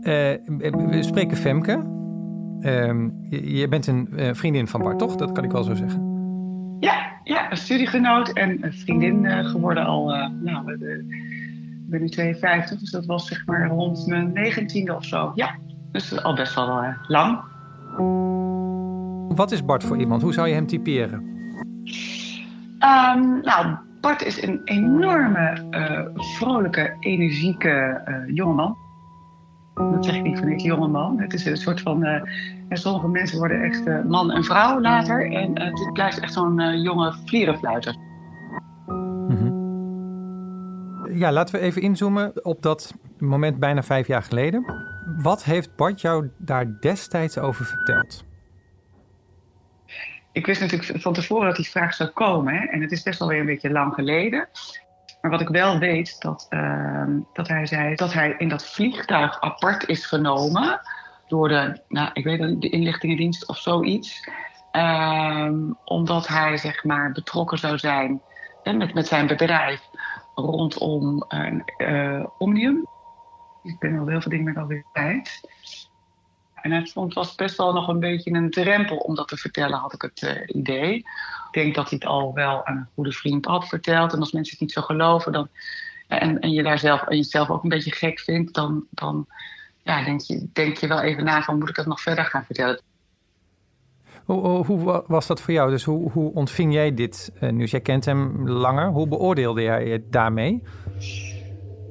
Ja, 0.02 0.32
uh, 0.38 0.88
we 0.90 1.02
spreken 1.02 1.36
Femke. 1.36 1.92
Uh, 2.60 3.10
je, 3.22 3.56
je, 3.56 3.68
bent 3.68 3.86
een 3.86 4.08
uh, 4.12 4.28
vriendin 4.32 4.66
van 4.66 4.82
Bart, 4.82 4.98
toch? 4.98 5.16
Dat 5.16 5.32
kan 5.32 5.44
ik 5.44 5.50
wel 5.50 5.62
zo 5.62 5.74
zeggen. 5.74 6.02
Ja, 6.80 7.20
ja 7.24 7.50
een 7.50 7.56
studiegenoot 7.56 8.32
en 8.32 8.64
een 8.64 8.72
vriendin 8.72 9.24
uh, 9.24 9.44
geworden 9.44 9.84
al. 9.84 10.06
nou, 10.42 10.78
ik 11.84 11.90
ben 11.90 12.00
nu 12.00 12.08
52, 12.08 12.78
dus 12.78 12.90
dat 12.90 13.06
was 13.06 13.26
zeg 13.26 13.46
maar 13.46 13.68
rond 13.68 14.06
mijn 14.06 14.32
negentiende 14.32 14.94
of 14.94 15.04
zo. 15.04 15.32
Ja, 15.34 15.56
dus 15.92 16.22
al 16.22 16.34
best 16.34 16.54
wel 16.54 16.82
uh, 16.82 16.88
lang. 17.06 17.40
Wat 19.36 19.52
is 19.52 19.64
Bart 19.64 19.84
voor 19.84 19.96
iemand? 19.96 20.22
Hoe 20.22 20.32
zou 20.32 20.48
je 20.48 20.54
hem 20.54 20.66
typeren? 20.66 21.32
Ehm, 22.78 23.40
nou, 23.40 23.76
Bart 24.00 24.24
is 24.24 24.42
een 24.42 24.60
enorme, 24.64 25.62
uh, 25.70 26.22
vrolijke, 26.36 26.96
energieke 27.00 28.02
uh, 28.08 28.34
jongeman. 28.34 28.76
Dat 29.74 30.04
zeg 30.04 30.14
ik 30.14 30.22
niet 30.22 30.38
van 30.38 30.48
een 30.48 30.58
jongeman. 30.58 31.20
Het 31.20 31.34
is 31.34 31.44
een 31.44 31.56
soort 31.56 31.80
van. 31.80 32.04
Uh, 32.04 32.22
sommige 32.68 33.08
mensen 33.08 33.38
worden 33.38 33.62
echt 33.62 34.04
man 34.08 34.30
en 34.30 34.44
vrouw 34.44 34.80
later. 34.80 35.32
En 35.32 35.54
dit 35.54 35.92
blijft 35.92 36.20
echt 36.20 36.32
zo'n 36.32 36.80
jonge 36.82 37.14
vlierenfluiter. 37.24 37.96
Ja, 41.14 41.32
laten 41.32 41.54
we 41.54 41.60
even 41.60 41.82
inzoomen 41.82 42.44
op 42.44 42.62
dat 42.62 42.94
moment 43.18 43.58
bijna 43.58 43.82
vijf 43.82 44.06
jaar 44.06 44.22
geleden. 44.22 44.64
Wat 45.22 45.44
heeft 45.44 45.76
Bart 45.76 46.00
jou 46.00 46.30
daar 46.38 46.80
destijds 46.80 47.38
over 47.38 47.64
verteld? 47.64 48.24
ik 50.34 50.46
wist 50.46 50.60
natuurlijk 50.60 51.00
van 51.00 51.12
tevoren 51.12 51.46
dat 51.46 51.56
die 51.56 51.68
vraag 51.68 51.94
zou 51.94 52.10
komen. 52.10 52.54
Hè? 52.54 52.66
En 52.66 52.80
het 52.80 52.92
is 52.92 53.02
best 53.02 53.18
wel 53.18 53.28
weer 53.28 53.40
een 53.40 53.46
beetje 53.46 53.70
lang 53.70 53.94
geleden. 53.94 54.48
Maar 55.20 55.30
wat 55.30 55.40
ik 55.40 55.48
wel 55.48 55.78
weet, 55.78 56.20
dat, 56.20 56.46
uh, 56.50 57.04
dat 57.32 57.48
hij 57.48 57.66
zei 57.66 57.94
dat 57.94 58.12
hij 58.12 58.34
in 58.38 58.48
dat 58.48 58.66
vliegtuig 58.66 59.40
apart 59.40 59.88
is 59.88 60.06
genomen 60.06 60.80
door 61.28 61.48
de, 61.48 61.80
nou, 61.88 62.10
ik 62.12 62.24
weet 62.24 62.40
niet, 62.40 62.60
de 62.60 62.68
inlichtingendienst 62.68 63.48
of 63.48 63.58
zoiets. 63.58 64.28
Um, 64.72 65.76
omdat 65.84 66.28
hij 66.28 66.56
zeg 66.56 66.84
maar 66.84 67.12
betrokken 67.12 67.58
zou 67.58 67.78
zijn 67.78 68.20
met, 68.64 68.94
met 68.94 69.06
zijn 69.06 69.26
bedrijf 69.26 69.80
rondom 70.34 71.24
uh, 71.78 72.24
Omnium. 72.38 72.86
Ik 73.62 73.78
ben 73.78 73.98
al 73.98 74.06
heel 74.06 74.20
veel 74.20 74.30
dingen 74.30 74.44
met 74.44 74.56
alweer 74.56 74.84
kwijt. 74.92 75.40
En 76.54 76.72
het 76.72 76.92
vond, 76.92 77.14
was 77.14 77.34
best 77.34 77.56
wel 77.56 77.72
nog 77.72 77.88
een 77.88 78.00
beetje 78.00 78.30
een 78.30 78.50
drempel 78.50 78.96
om 78.96 79.14
dat 79.14 79.28
te 79.28 79.36
vertellen, 79.36 79.78
had 79.78 79.92
ik 79.92 80.02
het 80.02 80.22
uh, 80.22 80.42
idee. 80.46 80.94
Ik 80.96 81.48
denk 81.50 81.74
dat 81.74 81.90
hij 81.90 81.98
het 82.00 82.08
al 82.08 82.34
wel 82.34 82.66
aan 82.66 82.76
een 82.76 82.88
goede 82.94 83.12
vriend 83.12 83.44
had 83.44 83.68
verteld. 83.68 84.12
En 84.12 84.20
als 84.20 84.32
mensen 84.32 84.52
het 84.52 84.60
niet 84.60 84.72
zo 84.72 84.82
geloven 84.82 85.32
dan, 85.32 85.48
en, 86.08 86.40
en 86.40 86.50
je 86.50 86.62
daar 86.62 86.78
zelf, 86.78 87.02
en 87.02 87.16
jezelf 87.16 87.50
ook 87.50 87.62
een 87.62 87.68
beetje 87.68 87.92
gek 87.92 88.20
vindt, 88.20 88.54
dan, 88.54 88.86
dan 88.90 89.26
ja, 89.82 90.04
denk, 90.04 90.20
je, 90.20 90.48
denk 90.52 90.76
je 90.76 90.86
wel 90.86 91.00
even 91.00 91.24
na 91.24 91.42
van 91.42 91.58
moet 91.58 91.68
ik 91.68 91.76
het 91.76 91.86
nog 91.86 92.00
verder 92.00 92.24
gaan 92.24 92.44
vertellen. 92.44 92.80
Hoe, 94.24 94.64
hoe 94.64 95.04
was 95.06 95.26
dat 95.26 95.40
voor 95.40 95.54
jou? 95.54 95.70
Dus 95.70 95.84
hoe, 95.84 96.10
hoe 96.10 96.32
ontving 96.32 96.72
jij 96.72 96.94
dit 96.94 97.32
uh, 97.40 97.50
nieuws? 97.50 97.70
Jij 97.70 97.80
kent 97.80 98.04
hem 98.04 98.48
langer. 98.48 98.88
Hoe 98.88 99.08
beoordeelde 99.08 99.62
jij 99.62 99.84
het 99.84 100.12
daarmee? 100.12 100.62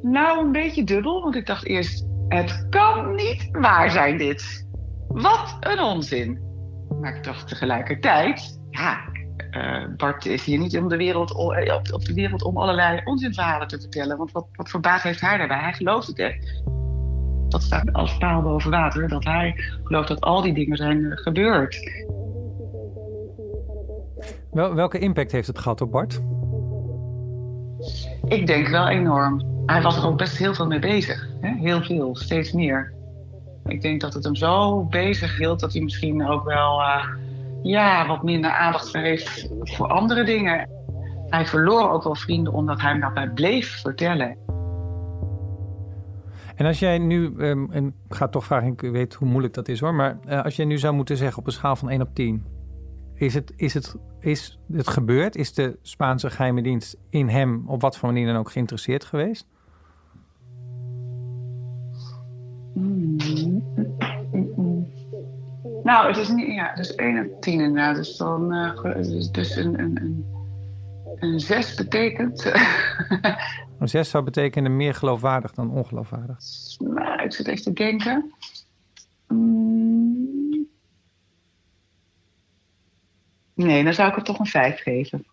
Nou, 0.01 0.45
een 0.45 0.51
beetje 0.51 0.83
dubbel. 0.83 1.21
Want 1.21 1.35
ik 1.35 1.45
dacht 1.45 1.65
eerst, 1.65 2.05
het 2.27 2.67
kan 2.69 3.15
niet 3.15 3.49
waar 3.51 3.91
zijn 3.91 4.17
dit. 4.17 4.67
Wat 5.07 5.57
een 5.59 5.79
onzin. 5.79 6.39
Maar 7.01 7.15
ik 7.15 7.23
dacht 7.23 7.47
tegelijkertijd, 7.47 8.59
ja, 8.69 8.99
uh, 9.51 9.83
Bart 9.97 10.25
is 10.25 10.45
hier 10.45 10.59
niet 10.59 10.77
om 10.77 10.87
de 10.89 10.97
wereld, 10.97 11.31
eh, 11.31 11.75
op, 11.91 12.05
de 12.05 12.13
wereld 12.13 12.43
om 12.43 12.57
allerlei 12.57 13.01
onzinverhalen 13.03 13.67
te 13.67 13.79
vertellen. 13.79 14.17
Want 14.17 14.31
wat, 14.31 14.47
wat 14.51 14.69
voor 14.69 14.79
baat 14.79 15.01
heeft 15.01 15.21
hij 15.21 15.37
daarbij? 15.37 15.59
Hij 15.59 15.73
gelooft 15.73 16.07
het 16.07 16.19
echt. 16.19 16.63
Dat 17.49 17.61
staat 17.61 17.93
als 17.93 18.17
paal 18.17 18.41
boven 18.41 18.71
water, 18.71 19.07
dat 19.07 19.23
hij 19.23 19.53
gelooft 19.83 20.07
dat 20.07 20.21
al 20.21 20.41
die 20.41 20.53
dingen 20.53 20.77
zijn 20.77 21.11
gebeurd. 21.17 22.03
Wel, 24.53 24.73
welke 24.73 24.99
impact 24.99 25.31
heeft 25.31 25.47
het 25.47 25.59
gehad 25.59 25.81
op 25.81 25.91
Bart? 25.91 26.21
Ik 28.27 28.47
denk 28.47 28.67
wel 28.67 28.87
enorm 28.87 29.53
hij 29.65 29.81
was 29.81 29.97
er 29.97 30.07
ook 30.07 30.17
best 30.17 30.37
heel 30.37 30.53
veel 30.53 30.67
mee 30.67 30.79
bezig. 30.79 31.27
Hè? 31.41 31.53
Heel 31.57 31.81
veel, 31.81 32.15
steeds 32.15 32.51
meer. 32.51 32.93
Ik 33.65 33.81
denk 33.81 34.01
dat 34.01 34.13
het 34.13 34.23
hem 34.23 34.35
zo 34.35 34.83
bezig 34.83 35.37
hield 35.37 35.59
dat 35.59 35.73
hij 35.73 35.81
misschien 35.81 36.27
ook 36.27 36.43
wel 36.43 36.79
uh, 36.79 37.05
ja, 37.63 38.07
wat 38.07 38.23
minder 38.23 38.51
aandacht 38.51 38.93
heeft 38.93 39.49
voor 39.61 39.87
andere 39.87 40.23
dingen. 40.23 40.69
Hij 41.29 41.45
verloor 41.45 41.89
ook 41.89 42.03
wel 42.03 42.15
vrienden 42.15 42.53
omdat 42.53 42.81
hij 42.81 42.91
hem 42.91 42.99
daarbij 42.99 43.29
bleef 43.29 43.81
vertellen. 43.81 44.37
En 46.55 46.65
als 46.65 46.79
jij 46.79 46.97
nu, 46.97 47.33
um, 47.37 47.71
en 47.71 47.87
ik 47.87 48.15
ga 48.15 48.27
toch 48.27 48.45
vragen, 48.45 48.67
ik 48.67 48.81
weet 48.81 49.13
hoe 49.13 49.27
moeilijk 49.27 49.53
dat 49.53 49.67
is 49.67 49.79
hoor, 49.79 49.93
maar 49.93 50.17
uh, 50.27 50.43
als 50.43 50.55
jij 50.55 50.65
nu 50.65 50.77
zou 50.77 50.93
moeten 50.93 51.17
zeggen 51.17 51.37
op 51.37 51.45
een 51.45 51.53
schaal 51.53 51.75
van 51.75 51.89
1 51.89 52.01
op 52.01 52.09
10, 52.13 52.45
is 53.15 53.33
het, 53.33 53.53
is 53.55 53.73
het, 53.73 53.95
is 54.19 54.59
het 54.71 54.87
gebeurd? 54.87 55.35
Is 55.35 55.53
de 55.53 55.77
Spaanse 55.81 56.29
geheime 56.29 56.61
dienst 56.61 56.97
in 57.09 57.29
hem 57.29 57.63
op 57.67 57.81
wat 57.81 57.97
voor 57.97 58.09
manier 58.09 58.27
dan 58.27 58.35
ook 58.35 58.51
geïnteresseerd 58.51 59.05
geweest? 59.05 59.47
Nou, 65.83 66.07
het 66.07 66.17
is 66.17 66.29
niet, 66.29 66.53
ja, 66.53 66.75
dus 66.75 66.95
1 66.95 67.25
op 67.25 67.41
10 67.41 67.53
inderdaad. 67.53 67.95
Dus 67.95 68.17
dan, 68.17 68.53
uh, 68.53 68.83
dus, 68.83 69.31
dus 69.31 69.55
een, 69.55 69.79
een, 69.79 69.97
een, 70.01 70.25
een 71.19 71.39
6 71.39 71.75
betekent. 71.75 72.45
een 73.79 73.89
6 73.89 74.09
zou 74.09 74.23
betekenen 74.23 74.75
meer 74.75 74.93
geloofwaardig 74.93 75.53
dan 75.53 75.71
ongeloofwaardig. 75.71 76.37
Nou, 76.77 77.23
ik 77.23 77.33
zit 77.33 77.47
even 77.47 77.63
te 77.63 77.73
denken. 77.73 78.33
Mm. 79.27 79.82
Nee, 83.53 83.83
dan 83.83 83.93
zou 83.93 84.09
ik 84.09 84.15
het 84.15 84.25
toch 84.25 84.39
een 84.39 84.45
5 84.45 84.81
geven. 84.81 85.25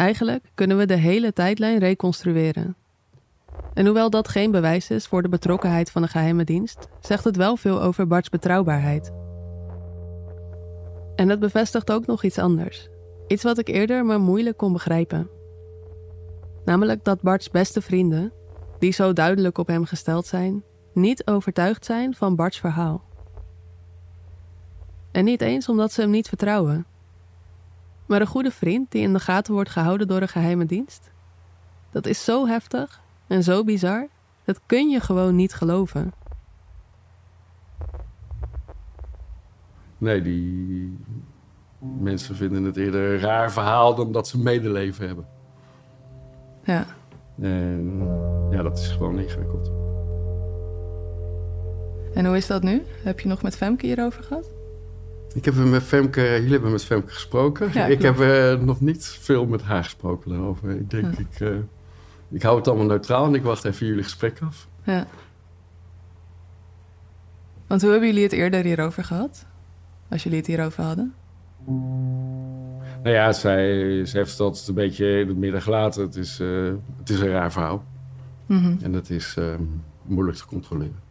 Eigenlijk 0.00 0.50
kunnen 0.54 0.76
we 0.76 0.86
de 0.86 0.96
hele 0.96 1.32
tijdlijn 1.32 1.78
reconstrueren. 1.78 2.76
En 3.74 3.84
hoewel 3.84 4.10
dat 4.10 4.28
geen 4.28 4.50
bewijs 4.50 4.90
is 4.90 5.06
voor 5.06 5.22
de 5.22 5.28
betrokkenheid 5.28 5.90
van 5.90 6.02
een 6.02 6.08
geheime 6.08 6.44
dienst, 6.44 6.88
zegt 7.00 7.24
het 7.24 7.36
wel 7.36 7.56
veel 7.56 7.82
over 7.82 8.06
Bart's 8.06 8.28
betrouwbaarheid. 8.28 9.12
En 11.16 11.28
het 11.28 11.40
bevestigt 11.40 11.90
ook 11.90 12.06
nog 12.06 12.24
iets 12.24 12.38
anders. 12.38 12.88
Iets 13.26 13.42
wat 13.42 13.58
ik 13.58 13.68
eerder 13.68 14.04
maar 14.04 14.20
moeilijk 14.20 14.56
kon 14.56 14.72
begrijpen. 14.72 15.39
Namelijk 16.64 17.04
dat 17.04 17.22
Bart's 17.22 17.50
beste 17.50 17.82
vrienden, 17.82 18.32
die 18.78 18.92
zo 18.92 19.12
duidelijk 19.12 19.58
op 19.58 19.66
hem 19.66 19.84
gesteld 19.84 20.26
zijn, 20.26 20.62
niet 20.92 21.26
overtuigd 21.26 21.84
zijn 21.84 22.14
van 22.14 22.36
Bart's 22.36 22.58
verhaal. 22.58 23.02
En 25.10 25.24
niet 25.24 25.40
eens 25.40 25.68
omdat 25.68 25.92
ze 25.92 26.00
hem 26.00 26.10
niet 26.10 26.28
vertrouwen. 26.28 26.86
Maar 28.06 28.20
een 28.20 28.26
goede 28.26 28.50
vriend 28.50 28.90
die 28.90 29.02
in 29.02 29.12
de 29.12 29.20
gaten 29.20 29.52
wordt 29.52 29.70
gehouden 29.70 30.08
door 30.08 30.20
een 30.20 30.28
geheime 30.28 30.66
dienst? 30.66 31.10
Dat 31.90 32.06
is 32.06 32.24
zo 32.24 32.46
heftig 32.46 33.00
en 33.26 33.42
zo 33.42 33.64
bizar, 33.64 34.08
dat 34.44 34.60
kun 34.66 34.88
je 34.88 35.00
gewoon 35.00 35.36
niet 35.36 35.54
geloven. 35.54 36.12
Nee, 39.98 40.22
die 40.22 40.98
mensen 41.78 42.36
vinden 42.36 42.64
het 42.64 42.76
eerder 42.76 43.12
een 43.12 43.20
raar 43.20 43.52
verhaal 43.52 43.94
dan 43.94 44.12
dat 44.12 44.28
ze 44.28 44.38
medeleven 44.38 45.06
hebben. 45.06 45.26
Ja. 46.64 46.86
En 47.40 48.08
ja, 48.50 48.62
dat 48.62 48.78
is 48.78 48.88
gewoon 48.88 49.18
ingewikkeld. 49.18 49.70
En 52.14 52.26
hoe 52.26 52.36
is 52.36 52.46
dat 52.46 52.62
nu? 52.62 52.82
Heb 53.02 53.20
je 53.20 53.28
nog 53.28 53.42
met 53.42 53.56
Femke 53.56 53.86
hierover 53.86 54.22
gehad? 54.22 54.50
Ik 55.34 55.44
heb 55.44 55.54
met 55.54 55.82
Femke, 55.82 56.20
jullie 56.20 56.50
hebben 56.50 56.70
met 56.70 56.84
Femke 56.84 57.12
gesproken. 57.12 57.90
ik 57.90 58.02
heb 58.02 58.18
uh, 58.18 58.54
nog 58.54 58.80
niet 58.80 59.06
veel 59.06 59.46
met 59.46 59.62
haar 59.62 59.84
gesproken 59.84 60.30
daarover. 60.30 60.70
Ik 60.70 60.90
denk, 60.90 61.18
ik, 61.18 61.40
uh, 61.40 61.56
ik 62.30 62.42
hou 62.42 62.56
het 62.56 62.68
allemaal 62.68 62.86
neutraal 62.86 63.26
en 63.26 63.34
ik 63.34 63.42
wacht 63.42 63.64
even 63.64 63.86
jullie 63.86 64.02
gesprek 64.02 64.38
af. 64.42 64.68
Ja. 64.82 65.06
Want 67.66 67.82
hoe 67.82 67.90
hebben 67.90 68.08
jullie 68.08 68.24
het 68.24 68.32
eerder 68.32 68.64
hierover 68.64 69.04
gehad? 69.04 69.46
Als 70.08 70.22
jullie 70.22 70.38
het 70.38 70.46
hierover 70.46 70.84
hadden? 70.84 71.14
Nou 73.02 73.14
ja, 73.14 73.32
zij, 73.32 74.04
zij 74.06 74.20
heeft 74.20 74.30
het 74.30 74.40
altijd 74.40 74.68
een 74.68 74.74
beetje 74.74 75.20
in 75.20 75.28
het 75.28 75.36
midden 75.36 75.62
gelaten. 75.62 76.02
Het 76.02 76.16
is, 76.16 76.40
uh, 76.40 76.72
het 76.96 77.10
is 77.10 77.20
een 77.20 77.28
raar 77.28 77.52
verhaal. 77.52 77.84
Mm 78.46 78.62
-hmm. 78.62 78.78
En 78.82 78.92
dat 78.92 79.10
is 79.10 79.36
moeilijk 80.02 80.36
te 80.36 80.46
controleren. 80.46 81.08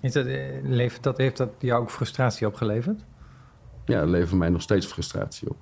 Is 0.00 0.12
dat, 0.12 0.26
eh, 0.26 0.62
levert 0.62 1.02
dat, 1.02 1.16
heeft 1.16 1.36
dat 1.36 1.50
jou 1.58 1.82
ook 1.82 1.90
frustratie 1.90 2.46
opgeleverd? 2.46 3.04
Ja, 3.84 4.00
het 4.00 4.08
levert 4.08 4.38
mij 4.38 4.48
nog 4.48 4.62
steeds 4.62 4.86
frustratie 4.86 5.50
op. 5.50 5.56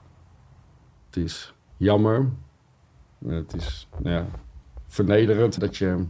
Het 1.06 1.16
is 1.16 1.54
jammer. 1.76 2.28
Het 3.26 3.54
is 3.54 3.88
nou 3.98 4.14
ja, 4.14 4.26
vernederend 4.86 5.60
dat 5.60 5.76
je 5.76 6.04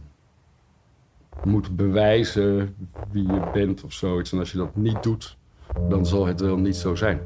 moet 1.43 1.75
bewijzen 1.75 2.75
wie 3.11 3.27
je 3.27 3.49
bent 3.53 3.83
of 3.83 3.93
zoiets. 3.93 4.31
En 4.31 4.39
als 4.39 4.51
je 4.51 4.57
dat 4.57 4.75
niet 4.75 5.03
doet, 5.03 5.37
dan 5.89 6.05
zal 6.05 6.25
het 6.25 6.41
wel 6.41 6.57
niet 6.57 6.75
zo 6.75 6.95
zijn. 6.95 7.21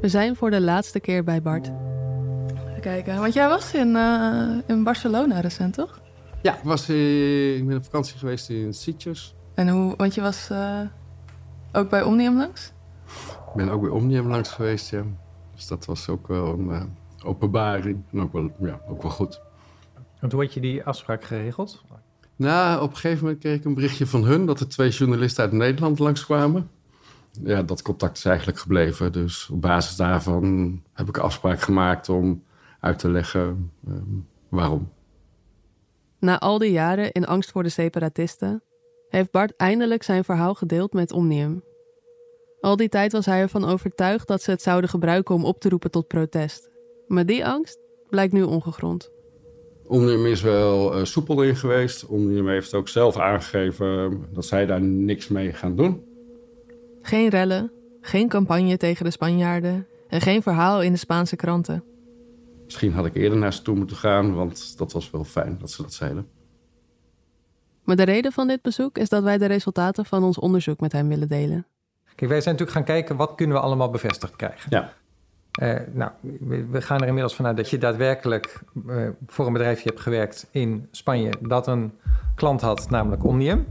We 0.00 0.08
zijn 0.08 0.36
voor 0.36 0.50
de 0.50 0.60
laatste 0.60 1.00
keer 1.00 1.24
bij 1.24 1.42
Bart. 1.42 1.70
Even 2.68 2.80
kijken, 2.80 3.18
want 3.18 3.32
jij 3.32 3.48
was 3.48 3.74
in, 3.74 3.88
uh, 3.88 4.58
in 4.66 4.82
Barcelona 4.82 5.40
recent, 5.40 5.74
toch? 5.74 6.00
Ja, 6.42 6.56
ik, 6.56 6.62
was, 6.62 6.90
uh, 6.90 7.56
ik 7.56 7.66
ben 7.66 7.76
op 7.76 7.84
vakantie 7.84 8.18
geweest 8.18 8.50
in 8.50 8.74
Sitges. 8.74 9.34
En 9.54 9.68
hoe, 9.68 9.94
want 9.96 10.14
je 10.14 10.20
was 10.20 10.48
uh, 10.52 10.80
ook 11.72 11.90
bij 11.90 12.02
Omnium 12.02 12.36
langs? 12.36 12.72
Ik 13.30 13.54
ben 13.54 13.68
ook 13.68 13.80
bij 13.80 13.90
Omnium 13.90 14.28
langs 14.28 14.50
geweest, 14.50 14.90
ja. 14.90 15.02
Dus 15.54 15.66
dat 15.66 15.84
was 15.84 16.08
ook 16.08 16.28
wel 16.28 16.52
een 16.52 16.68
uh, 16.68 16.82
openbaring. 17.24 18.02
En 18.12 18.20
ook 18.20 18.32
wel, 18.32 18.50
ja, 18.60 18.80
ook 18.88 19.02
wel 19.02 19.10
goed. 19.10 19.40
Want 20.20 20.32
hoe 20.32 20.42
had 20.42 20.54
je 20.54 20.60
die 20.60 20.84
afspraak 20.84 21.24
geregeld? 21.24 21.82
Nou, 22.36 22.82
op 22.82 22.90
een 22.90 22.96
gegeven 22.96 23.24
moment 23.24 23.40
kreeg 23.40 23.56
ik 23.56 23.64
een 23.64 23.74
berichtje 23.74 24.06
van 24.06 24.24
hun 24.24 24.46
dat 24.46 24.60
er 24.60 24.68
twee 24.68 24.90
journalisten 24.90 25.44
uit 25.44 25.52
Nederland 25.52 25.98
langskwamen. 25.98 26.70
Ja, 27.42 27.62
dat 27.62 27.82
contact 27.82 28.16
is 28.16 28.24
eigenlijk 28.24 28.58
gebleven. 28.58 29.12
Dus 29.12 29.50
op 29.50 29.60
basis 29.60 29.96
daarvan 29.96 30.82
heb 30.92 31.08
ik 31.08 31.16
een 31.16 31.22
afspraak 31.22 31.60
gemaakt 31.60 32.08
om 32.08 32.42
uit 32.80 32.98
te 32.98 33.10
leggen 33.10 33.72
ehm, 33.86 34.02
waarom. 34.48 34.92
Na 36.18 36.38
al 36.38 36.58
die 36.58 36.70
jaren 36.70 37.12
in 37.12 37.26
angst 37.26 37.50
voor 37.50 37.62
de 37.62 37.68
separatisten, 37.68 38.62
heeft 39.08 39.30
Bart 39.30 39.56
eindelijk 39.56 40.02
zijn 40.02 40.24
verhaal 40.24 40.54
gedeeld 40.54 40.92
met 40.92 41.12
Omnium. 41.12 41.62
Al 42.60 42.76
die 42.76 42.88
tijd 42.88 43.12
was 43.12 43.26
hij 43.26 43.40
ervan 43.40 43.64
overtuigd 43.64 44.28
dat 44.28 44.42
ze 44.42 44.50
het 44.50 44.62
zouden 44.62 44.90
gebruiken 44.90 45.34
om 45.34 45.44
op 45.44 45.60
te 45.60 45.68
roepen 45.68 45.90
tot 45.90 46.06
protest. 46.06 46.70
Maar 47.06 47.26
die 47.26 47.46
angst 47.46 47.78
blijkt 48.08 48.32
nu 48.32 48.42
ongegrond. 48.42 49.10
Omnium 49.86 50.26
is 50.26 50.42
wel 50.42 50.98
uh, 50.98 51.04
soepel 51.04 51.42
in 51.42 51.56
geweest. 51.56 52.06
Omnium 52.06 52.48
heeft 52.48 52.74
ook 52.74 52.88
zelf 52.88 53.16
aangegeven 53.16 54.24
dat 54.32 54.44
zij 54.44 54.66
daar 54.66 54.80
niks 54.80 55.28
mee 55.28 55.52
gaan 55.52 55.76
doen. 55.76 56.07
Geen 57.02 57.28
rellen, 57.28 57.72
geen 58.00 58.28
campagne 58.28 58.76
tegen 58.76 59.04
de 59.04 59.10
Spanjaarden 59.10 59.86
en 60.08 60.20
geen 60.20 60.42
verhaal 60.42 60.82
in 60.82 60.92
de 60.92 60.98
Spaanse 60.98 61.36
kranten. 61.36 61.84
Misschien 62.64 62.92
had 62.92 63.06
ik 63.06 63.14
eerder 63.14 63.38
naar 63.38 63.52
ze 63.52 63.62
toe 63.62 63.76
moeten 63.76 63.96
gaan, 63.96 64.34
want 64.34 64.78
dat 64.78 64.92
was 64.92 65.10
wel 65.10 65.24
fijn 65.24 65.56
dat 65.60 65.70
ze 65.70 65.82
dat 65.82 65.92
zeiden. 65.92 66.28
Maar 67.84 67.96
de 67.96 68.02
reden 68.02 68.32
van 68.32 68.48
dit 68.48 68.62
bezoek 68.62 68.98
is 68.98 69.08
dat 69.08 69.22
wij 69.22 69.38
de 69.38 69.46
resultaten 69.46 70.04
van 70.04 70.24
ons 70.24 70.38
onderzoek 70.38 70.80
met 70.80 70.92
hem 70.92 71.08
willen 71.08 71.28
delen. 71.28 71.66
Kijk, 72.14 72.30
wij 72.30 72.40
zijn 72.40 72.54
natuurlijk 72.54 72.70
gaan 72.70 72.96
kijken 72.96 73.16
wat 73.16 73.34
kunnen 73.34 73.56
we 73.56 73.62
allemaal 73.62 73.90
bevestigd 73.90 74.36
krijgen. 74.36 74.70
Ja. 74.70 74.92
Uh, 75.62 75.74
nou, 75.92 76.10
we 76.70 76.82
gaan 76.82 77.00
er 77.00 77.06
inmiddels 77.06 77.34
vanuit 77.34 77.56
dat 77.56 77.70
je 77.70 77.78
daadwerkelijk 77.78 78.60
uh, 78.86 79.08
voor 79.26 79.46
een 79.46 79.52
bedrijfje 79.52 79.88
hebt 79.88 80.00
gewerkt 80.00 80.46
in 80.50 80.88
Spanje 80.90 81.32
dat 81.40 81.66
een 81.66 81.92
klant 82.34 82.60
had, 82.60 82.90
namelijk 82.90 83.24
Omnium. 83.24 83.66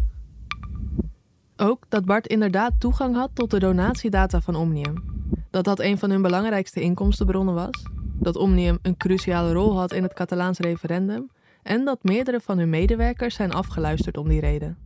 Ook 1.58 1.86
dat 1.90 2.06
Bart 2.06 2.28
inderdaad 2.28 2.74
toegang 2.80 3.16
had 3.16 3.30
tot 3.34 3.52
de 3.52 3.60
donatiedata 3.60 4.42
van 4.42 4.56
Omnium. 4.56 5.04
Dat 5.50 5.64
dat 5.64 5.80
een 5.80 5.98
van 5.98 6.10
hun 6.10 6.22
belangrijkste 6.22 6.82
inkomstenbronnen 6.82 7.54
was. 7.54 7.86
Dat 8.20 8.36
Omnium 8.36 8.78
een 8.82 8.98
cruciale 8.98 9.54
rol 9.54 9.78
had 9.78 9.94
in 9.94 10.04
het 10.04 10.14
Catalaans 10.14 10.60
referendum. 10.60 11.30
En 11.64 11.86
dat 11.86 12.04
meerdere 12.04 12.40
van 12.40 12.58
hun 12.58 12.70
medewerkers 12.70 13.36
zijn 13.36 13.54
afgeluisterd 13.54 14.18
om 14.18 14.28
die 14.28 14.40
reden. 14.40 14.78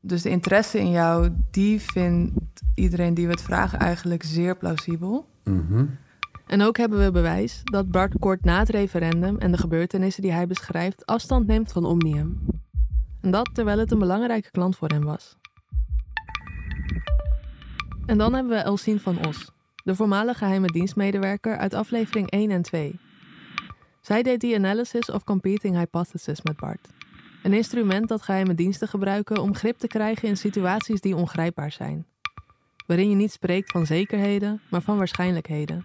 Dus 0.00 0.22
de 0.22 0.30
interesse 0.30 0.78
in 0.78 0.90
jou, 0.90 1.28
die 1.50 1.80
vindt 1.80 2.60
iedereen 2.74 3.14
die 3.14 3.26
we 3.26 3.32
het 3.32 3.42
vragen 3.42 3.78
eigenlijk 3.78 4.22
zeer 4.22 4.56
plausibel. 4.56 5.26
Mhm. 5.44 5.86
En 6.46 6.62
ook 6.62 6.76
hebben 6.76 7.04
we 7.04 7.10
bewijs 7.10 7.60
dat 7.64 7.90
Bart 7.90 8.18
kort 8.18 8.44
na 8.44 8.58
het 8.58 8.68
referendum 8.68 9.38
en 9.38 9.52
de 9.52 9.58
gebeurtenissen 9.58 10.22
die 10.22 10.32
hij 10.32 10.46
beschrijft 10.46 11.06
afstand 11.06 11.46
neemt 11.46 11.72
van 11.72 11.84
Omnium. 11.84 12.40
En 13.20 13.30
dat 13.30 13.50
terwijl 13.52 13.78
het 13.78 13.90
een 13.90 13.98
belangrijke 13.98 14.50
klant 14.50 14.76
voor 14.76 14.88
hem 14.88 15.04
was. 15.04 15.38
En 18.06 18.18
dan 18.18 18.34
hebben 18.34 18.56
we 18.56 18.62
Elsien 18.62 19.00
van 19.00 19.26
Os, 19.26 19.50
de 19.84 19.94
voormalige 19.94 20.38
geheime 20.38 20.66
dienstmedewerker 20.66 21.56
uit 21.56 21.74
aflevering 21.74 22.30
1 22.30 22.50
en 22.50 22.62
2. 22.62 23.00
Zij 24.00 24.22
deed 24.22 24.40
die 24.40 24.56
analysis 24.56 25.10
of 25.10 25.24
competing 25.24 25.76
hypothesis 25.76 26.42
met 26.42 26.56
Bart. 26.56 26.88
Een 27.42 27.52
instrument 27.52 28.08
dat 28.08 28.22
geheime 28.22 28.54
diensten 28.54 28.88
gebruiken 28.88 29.42
om 29.42 29.54
grip 29.54 29.78
te 29.78 29.86
krijgen 29.86 30.28
in 30.28 30.36
situaties 30.36 31.00
die 31.00 31.16
ongrijpbaar 31.16 31.72
zijn. 31.72 32.06
Waarin 32.86 33.08
je 33.08 33.16
niet 33.16 33.32
spreekt 33.32 33.70
van 33.70 33.86
zekerheden, 33.86 34.60
maar 34.70 34.82
van 34.82 34.96
waarschijnlijkheden. 34.96 35.84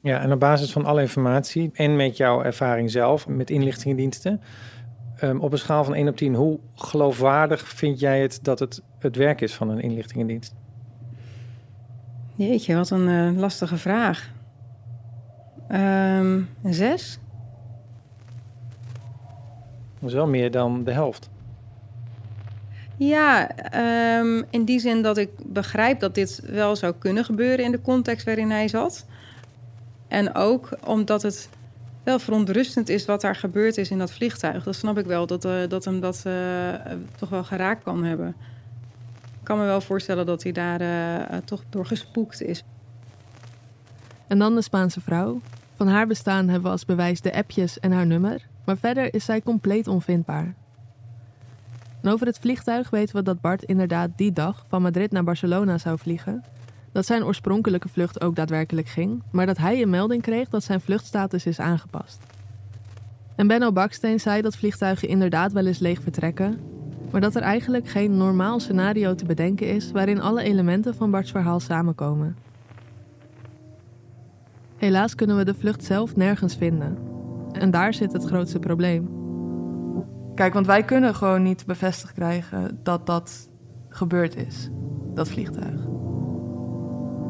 Ja, 0.00 0.20
en 0.20 0.32
op 0.32 0.40
basis 0.40 0.72
van 0.72 0.84
alle 0.84 1.00
informatie 1.00 1.70
en 1.72 1.96
met 1.96 2.16
jouw 2.16 2.42
ervaring 2.42 2.90
zelf 2.90 3.28
met 3.28 3.50
inlichtingendiensten, 3.50 4.40
um, 5.22 5.40
op 5.40 5.52
een 5.52 5.58
schaal 5.58 5.84
van 5.84 5.94
1 5.94 6.08
op 6.08 6.16
10, 6.16 6.34
hoe 6.34 6.60
geloofwaardig 6.74 7.68
vind 7.68 8.00
jij 8.00 8.20
het 8.20 8.38
dat 8.42 8.58
het 8.58 8.82
het 9.02 9.16
werk 9.16 9.40
is 9.40 9.54
van 9.54 9.68
een 9.68 9.80
inlichtingendienst? 9.80 10.54
Jeetje, 12.34 12.74
wat 12.74 12.90
een 12.90 13.08
uh, 13.08 13.40
lastige 13.40 13.76
vraag. 13.76 14.30
Um, 15.70 16.48
een 16.62 16.74
6? 16.74 17.18
Dat 19.98 20.08
is 20.08 20.14
wel 20.14 20.26
meer 20.26 20.50
dan 20.50 20.84
de 20.84 20.92
helft. 20.92 21.30
Ja, 22.96 23.50
um, 24.18 24.44
in 24.50 24.64
die 24.64 24.80
zin 24.80 25.02
dat 25.02 25.18
ik 25.18 25.30
begrijp 25.46 26.00
dat 26.00 26.14
dit 26.14 26.42
wel 26.46 26.76
zou 26.76 26.94
kunnen 26.98 27.24
gebeuren 27.24 27.64
in 27.64 27.70
de 27.70 27.80
context 27.80 28.26
waarin 28.26 28.50
hij 28.50 28.68
zat. 28.68 29.06
En 30.08 30.34
ook 30.34 30.68
omdat 30.84 31.22
het 31.22 31.48
wel 32.02 32.18
verontrustend 32.18 32.88
is 32.88 33.04
wat 33.04 33.20
daar 33.20 33.36
gebeurd 33.36 33.76
is 33.76 33.90
in 33.90 33.98
dat 33.98 34.12
vliegtuig. 34.12 34.64
Dat 34.64 34.74
snap 34.74 34.98
ik 34.98 35.06
wel, 35.06 35.26
dat, 35.26 35.44
uh, 35.44 35.52
dat 35.68 35.84
hem 35.84 36.00
dat 36.00 36.22
uh, 36.26 36.34
toch 37.16 37.28
wel 37.28 37.44
geraakt 37.44 37.82
kan 37.82 38.04
hebben. 38.04 38.34
Ik 39.42 39.48
kan 39.48 39.58
me 39.58 39.64
wel 39.64 39.80
voorstellen 39.80 40.26
dat 40.26 40.42
hij 40.42 40.52
daar 40.52 40.80
uh, 40.80 41.38
toch 41.44 41.62
door 41.68 41.86
gespoekt 41.86 42.42
is. 42.42 42.64
En 44.26 44.38
dan 44.38 44.54
de 44.54 44.62
Spaanse 44.62 45.00
vrouw. 45.00 45.40
Van 45.74 45.88
haar 45.88 46.06
bestaan 46.06 46.44
hebben 46.44 46.62
we 46.62 46.68
als 46.68 46.84
bewijs 46.84 47.20
de 47.20 47.34
appjes 47.34 47.80
en 47.80 47.92
haar 47.92 48.06
nummer. 48.06 48.46
Maar 48.64 48.76
verder 48.76 49.14
is 49.14 49.24
zij 49.24 49.42
compleet 49.42 49.86
onvindbaar. 49.86 50.54
En 52.02 52.10
over 52.10 52.26
het 52.26 52.38
vliegtuig 52.38 52.90
weten 52.90 53.16
we 53.16 53.22
dat 53.22 53.40
Bart 53.40 53.62
inderdaad 53.62 54.10
die 54.16 54.32
dag 54.32 54.64
van 54.68 54.82
Madrid 54.82 55.10
naar 55.12 55.24
Barcelona 55.24 55.78
zou 55.78 55.98
vliegen. 55.98 56.44
Dat 56.92 57.06
zijn 57.06 57.24
oorspronkelijke 57.24 57.88
vlucht 57.88 58.20
ook 58.20 58.36
daadwerkelijk 58.36 58.88
ging, 58.88 59.22
maar 59.30 59.46
dat 59.46 59.58
hij 59.58 59.82
een 59.82 59.90
melding 59.90 60.22
kreeg 60.22 60.48
dat 60.48 60.64
zijn 60.64 60.80
vluchtstatus 60.80 61.46
is 61.46 61.60
aangepast. 61.60 62.20
En 63.34 63.46
Benno 63.46 63.72
Baksteen 63.72 64.20
zei 64.20 64.42
dat 64.42 64.56
vliegtuigen 64.56 65.08
inderdaad 65.08 65.52
wel 65.52 65.66
eens 65.66 65.78
leeg 65.78 66.02
vertrekken, 66.02 66.60
maar 67.12 67.20
dat 67.20 67.34
er 67.34 67.42
eigenlijk 67.42 67.88
geen 67.88 68.16
normaal 68.16 68.60
scenario 68.60 69.14
te 69.14 69.24
bedenken 69.24 69.68
is 69.68 69.90
waarin 69.90 70.20
alle 70.20 70.42
elementen 70.42 70.94
van 70.94 71.10
Barts 71.10 71.30
verhaal 71.30 71.60
samenkomen. 71.60 72.36
Helaas 74.76 75.14
kunnen 75.14 75.36
we 75.36 75.44
de 75.44 75.54
vlucht 75.54 75.84
zelf 75.84 76.16
nergens 76.16 76.56
vinden. 76.56 76.98
En 77.52 77.70
daar 77.70 77.94
zit 77.94 78.12
het 78.12 78.24
grootste 78.24 78.58
probleem. 78.58 79.10
Kijk, 80.34 80.54
want 80.54 80.66
wij 80.66 80.82
kunnen 80.82 81.14
gewoon 81.14 81.42
niet 81.42 81.66
bevestigd 81.66 82.12
krijgen 82.12 82.78
dat 82.82 83.06
dat 83.06 83.48
gebeurd 83.88 84.36
is, 84.36 84.70
dat 85.14 85.28
vliegtuig. 85.28 85.80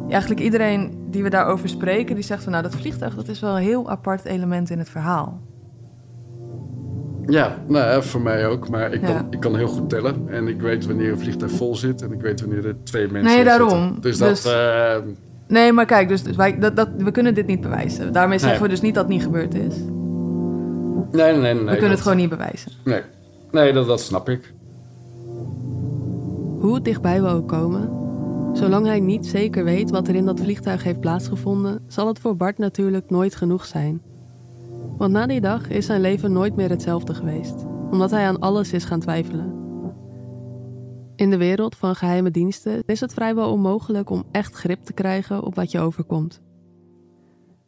eigenlijk 0.09 0.41
iedereen 0.41 1.07
die 1.11 1.23
we 1.23 1.31
daarover 1.31 1.69
spreken, 1.69 2.15
die 2.15 2.25
zegt 2.25 2.43
van 2.43 2.53
nou, 2.53 2.65
dat 2.65 2.77
vliegtuig 2.77 3.15
dat 3.15 3.29
is 3.29 3.41
wel 3.41 3.57
een 3.57 3.63
heel 3.63 3.91
apart 3.91 4.25
element 4.25 4.71
in 4.71 4.79
het 4.79 4.91
verhaal. 4.91 5.41
Ja, 7.27 7.57
nou, 7.67 8.03
voor 8.03 8.21
mij 8.21 8.47
ook. 8.47 8.69
Maar 8.69 8.93
ik 8.93 9.01
kan, 9.01 9.11
ja. 9.11 9.27
ik 9.31 9.41
kan 9.41 9.57
heel 9.57 9.67
goed 9.67 9.89
tellen. 9.89 10.29
En 10.29 10.49
ik 10.49 10.61
weet 10.61 10.87
wanneer 10.87 11.11
een 11.11 11.19
vliegtuig 11.19 11.53
vol 11.53 11.77
zit. 11.77 12.03
En 12.03 12.13
ik 12.13 12.21
weet 12.21 12.41
wanneer 12.41 12.67
er 12.67 12.77
twee 12.85 13.09
mensen 13.09 13.35
Nee, 13.35 13.45
daarom. 13.45 13.83
Zitten. 13.83 14.01
Dus 14.01 14.19
dat... 14.19 14.29
Dus, 14.29 14.47
uh, 14.47 14.95
nee, 15.49 15.73
maar 15.73 15.87
kijk, 15.87 16.09
dus 16.09 16.23
wij, 16.23 16.59
dat, 16.59 16.77
dat, 16.77 16.89
we 16.99 17.11
kunnen 17.11 17.35
dit 17.35 17.47
niet 17.47 17.61
bewijzen. 17.61 18.13
Daarmee 18.13 18.39
zeggen 18.39 18.59
nee. 18.59 18.69
we 18.69 18.75
dus 18.75 18.85
niet 18.85 18.95
dat 18.95 19.05
het 19.05 19.13
niet 19.13 19.23
gebeurd 19.23 19.55
is. 19.55 19.75
Nee, 21.13 21.37
nee, 21.37 21.41
nee. 21.41 21.53
We 21.55 21.65
kunnen 21.65 21.81
dat, 21.81 21.91
het 21.91 22.01
gewoon 22.01 22.17
niet 22.17 22.29
bewijzen. 22.29 22.73
Nee, 22.85 23.03
nee 23.51 23.73
dat, 23.73 23.87
dat 23.87 24.01
snap 24.01 24.29
ik. 24.29 24.53
Hoe 26.59 26.81
dichtbij 26.83 27.23
we 27.23 27.29
ook 27.29 27.49
komen, 27.49 27.91
zolang 28.53 28.87
hij 28.87 29.01
niet 29.01 29.27
zeker 29.27 29.65
weet 29.65 29.91
wat 29.91 30.09
er 30.09 30.15
in 30.15 30.25
dat 30.25 30.41
vliegtuig 30.41 30.83
heeft 30.83 31.01
plaatsgevonden, 31.01 31.81
zal 31.89 32.07
het 32.07 32.19
voor 32.19 32.37
Bart 32.37 32.59
natuurlijk 32.59 33.11
nooit 33.11 33.35
genoeg 33.35 33.65
zijn. 33.65 34.01
Want 34.97 35.13
na 35.13 35.27
die 35.27 35.41
dag 35.41 35.69
is 35.69 35.87
zijn 35.87 36.01
leven 36.01 36.33
nooit 36.33 36.57
meer 36.57 36.71
hetzelfde 36.71 37.15
geweest, 37.15 37.65
omdat 37.91 38.11
hij 38.11 38.27
aan 38.27 38.39
alles 38.39 38.73
is 38.73 38.85
gaan 38.85 39.01
twijfelen. 39.01 39.61
In 41.17 41.31
de 41.31 41.37
wereld 41.37 41.77
van 41.77 41.95
geheime 41.95 42.31
diensten 42.31 42.83
is 42.87 43.01
het 43.01 43.15
vrijwel 43.15 43.51
onmogelijk 43.51 44.11
om 44.11 44.25
echt 44.31 44.55
grip 44.55 44.83
te 44.83 44.93
krijgen 44.93 45.43
op 45.43 45.55
wat 45.55 45.71
je 45.71 45.81
overkomt. 45.81 46.43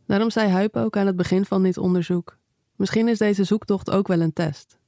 Daarom 0.07 0.31
zei 0.31 0.51
Huip 0.51 0.77
ook 0.77 0.97
aan 0.97 1.07
het 1.07 1.17
begin 1.17 1.45
van 1.45 1.63
dit 1.63 1.79
onderzoek: 1.79 2.39
Misschien 2.77 3.09
is 3.09 3.19
deze 3.19 3.45
zoektocht 3.45 3.91
ook 3.91 4.09
wel 4.09 4.21
een 4.21 4.33
test. 4.33 4.79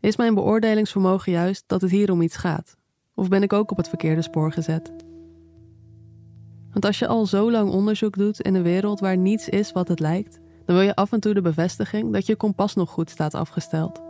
Is 0.00 0.16
mijn 0.16 0.34
beoordelingsvermogen 0.34 1.32
juist 1.32 1.64
dat 1.66 1.80
het 1.80 1.90
hier 1.90 2.10
om 2.10 2.22
iets 2.22 2.36
gaat? 2.36 2.76
Of 3.14 3.28
ben 3.28 3.42
ik 3.42 3.52
ook 3.52 3.70
op 3.70 3.76
het 3.76 3.88
verkeerde 3.88 4.22
spoor 4.22 4.52
gezet? 4.52 4.92
Want 6.70 6.84
als 6.84 6.98
je 6.98 7.06
al 7.06 7.26
zo 7.26 7.50
lang 7.50 7.70
onderzoek 7.70 8.16
doet 8.16 8.40
in 8.40 8.54
een 8.54 8.62
wereld 8.62 9.00
waar 9.00 9.16
niets 9.16 9.48
is 9.48 9.72
wat 9.72 9.88
het 9.88 10.00
lijkt, 10.00 10.40
dan 10.64 10.76
wil 10.76 10.84
je 10.84 10.94
af 10.94 11.12
en 11.12 11.20
toe 11.20 11.34
de 11.34 11.40
bevestiging 11.40 12.12
dat 12.12 12.26
je 12.26 12.36
kompas 12.36 12.74
nog 12.74 12.90
goed 12.90 13.10
staat 13.10 13.34
afgesteld. 13.34 14.00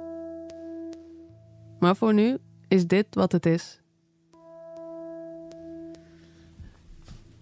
Maar 1.79 1.97
voor 1.97 2.15
nu 2.15 2.39
is 2.69 2.87
dit 2.87 3.07
wat 3.11 3.33
het 3.33 3.47
is. 3.47 3.81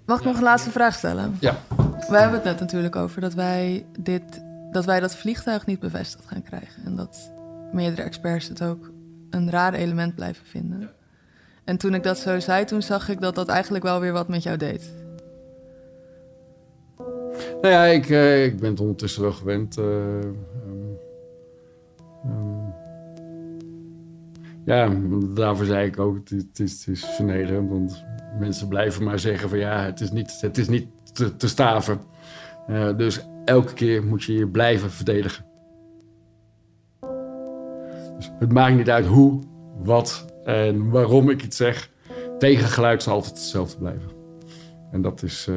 Mag 0.07 0.19
ik 0.19 0.25
nog 0.25 0.37
een 0.37 0.43
laatste 0.43 0.71
vraag 0.71 0.95
stellen? 0.95 1.37
Ja. 1.41 1.57
We 2.09 2.17
hebben 2.19 2.35
het 2.35 2.45
net 2.45 2.61
natuurlijk 2.61 2.97
over 2.97 3.21
dat 3.21 3.35
wij, 3.35 3.87
dit, 3.99 4.43
dat, 4.71 4.85
wij 4.85 5.01
dat 5.01 5.17
vliegtuig 5.17 5.67
niet 5.67 5.81
bevestigd 5.81 6.27
gaan 6.27 6.43
krijgen. 6.43 6.85
En 6.85 6.97
dat 6.97 7.33
meerdere 7.73 8.03
experts 8.03 8.49
het 8.49 8.63
ook 8.63 8.91
een 9.31 9.51
raar 9.51 9.75
element 9.75 10.15
blijven 10.15 10.47
vinden. 10.47 10.91
En 11.65 11.77
toen 11.77 11.95
ik 11.95 12.03
dat 12.03 12.19
zo 12.19 12.41
zei, 12.41 12.65
toen 12.65 12.83
zag 12.83 13.09
ik 13.09 13.21
dat 13.21 13.35
dat 13.35 13.49
eigenlijk 13.49 13.85
wel 13.85 14.01
weer 14.01 14.13
wat 14.13 14.29
met 14.29 14.43
jou 14.43 14.57
deed. 14.57 15.02
Nou 17.61 17.75
ja, 17.75 17.85
ik, 17.85 18.09
uh, 18.09 18.45
ik 18.45 18.61
ben 18.61 18.71
het 18.71 18.81
ondertussen 18.81 19.23
wel 19.23 19.33
gewend. 19.33 19.79
Uh, 19.79 19.85
um, 19.85 20.99
um, 22.27 22.75
ja, 24.65 24.89
daarvoor 25.35 25.67
zei 25.67 25.87
ik 25.87 25.99
ook, 25.99 26.17
het, 26.29 26.59
is, 26.59 26.85
het 26.85 26.89
is 26.89 27.05
vernederend. 27.05 27.71
Want 27.71 28.05
mensen 28.39 28.69
blijven 28.69 29.05
maar 29.05 29.19
zeggen 29.19 29.49
van 29.49 29.59
ja, 29.59 29.85
het 29.85 30.01
is 30.01 30.11
niet, 30.11 30.41
het 30.41 30.59
is 30.59 30.69
niet 30.69 30.89
te, 31.37 31.49
staven. 31.49 32.01
Uh, 32.71 32.97
dus 32.97 33.27
elke 33.45 33.73
keer 33.73 34.05
moet 34.05 34.23
je 34.23 34.33
je 34.33 34.49
blijven 34.49 34.91
verdedigen. 34.91 35.45
Dus 38.17 38.33
het 38.39 38.53
maakt 38.53 38.77
niet 38.77 38.91
uit 38.91 39.07
hoe, 39.07 39.41
wat 39.83 40.27
en 40.45 40.91
waarom 40.91 41.31
ik 41.31 41.43
iets 41.43 41.57
zeg. 41.57 41.91
Tegengeluid 42.39 43.03
zal 43.03 43.15
altijd 43.15 43.35
hetzelfde 43.35 43.79
blijven. 43.79 44.11
En 44.91 45.03
dat 45.03 45.23
is 45.23 45.49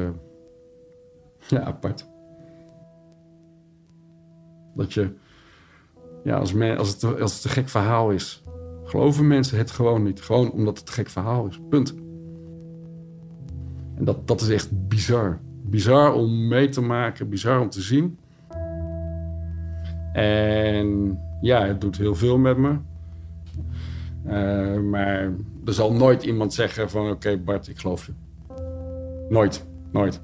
ja, 1.48 1.60
apart. 1.60 2.06
Dat 4.74 4.92
je, 4.92 5.14
ja, 6.24 6.36
als, 6.36 6.54
als, 6.76 6.88
het, 6.88 7.20
als 7.20 7.34
het 7.34 7.44
een 7.44 7.50
gek 7.50 7.68
verhaal 7.68 8.10
is, 8.10 8.42
geloven 8.84 9.26
mensen 9.26 9.58
het 9.58 9.70
gewoon 9.70 10.02
niet. 10.02 10.20
Gewoon 10.20 10.50
omdat 10.50 10.78
het 10.78 10.88
een 10.88 10.94
gek 10.94 11.08
verhaal 11.08 11.46
is. 11.46 11.60
Punt. 11.68 11.94
En 13.94 14.04
dat, 14.04 14.28
dat 14.28 14.40
is 14.40 14.48
echt 14.48 14.88
bizar. 14.88 15.38
Bizar 15.62 16.14
om 16.14 16.48
mee 16.48 16.68
te 16.68 16.80
maken, 16.80 17.28
bizar 17.28 17.60
om 17.60 17.70
te 17.70 17.80
zien. 17.80 18.18
En 20.12 21.18
ja, 21.40 21.66
het 21.66 21.80
doet 21.80 21.96
heel 21.96 22.14
veel 22.14 22.38
met 22.38 22.56
me. 22.56 22.76
Uh, 24.26 24.80
maar 24.80 25.32
er 25.64 25.72
zal 25.72 25.92
nooit 25.92 26.22
iemand 26.22 26.54
zeggen 26.54 26.90
van... 26.90 27.10
oké 27.10 27.36
Bart, 27.36 27.68
ik 27.68 27.78
geloof 27.78 28.06
je. 28.06 28.12
Nooit, 29.28 29.66
nooit. 29.90 30.20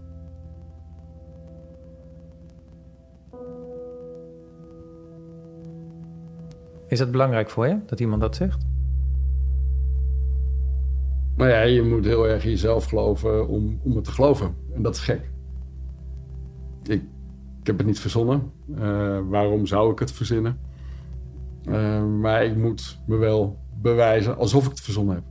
Is 6.92 6.98
het 6.98 7.10
belangrijk 7.10 7.50
voor 7.50 7.66
je 7.66 7.78
dat 7.86 8.00
iemand 8.00 8.20
dat 8.20 8.36
zegt? 8.36 8.66
Nou 11.36 11.50
ja, 11.50 11.60
je 11.60 11.82
moet 11.82 12.04
heel 12.04 12.28
erg 12.28 12.44
in 12.44 12.50
jezelf 12.50 12.84
geloven 12.84 13.48
om, 13.48 13.80
om 13.82 13.94
het 13.94 14.04
te 14.04 14.10
geloven. 14.10 14.54
En 14.74 14.82
dat 14.82 14.94
is 14.94 15.00
gek. 15.00 15.30
Ik, 16.82 17.02
ik 17.60 17.66
heb 17.66 17.78
het 17.78 17.86
niet 17.86 18.00
verzonnen. 18.00 18.52
Uh, 18.68 19.18
waarom 19.28 19.66
zou 19.66 19.92
ik 19.92 19.98
het 19.98 20.12
verzinnen? 20.12 20.58
Uh, 21.68 22.04
maar 22.04 22.44
ik 22.44 22.56
moet 22.56 22.98
me 23.06 23.16
wel 23.16 23.58
bewijzen 23.80 24.36
alsof 24.36 24.64
ik 24.64 24.70
het 24.70 24.80
verzonnen 24.80 25.14
heb. 25.14 25.24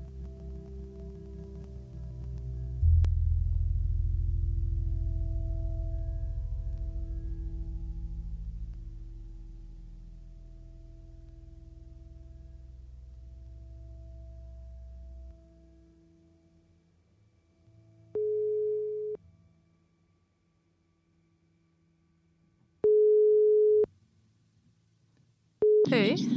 Hey, 25.92 26.28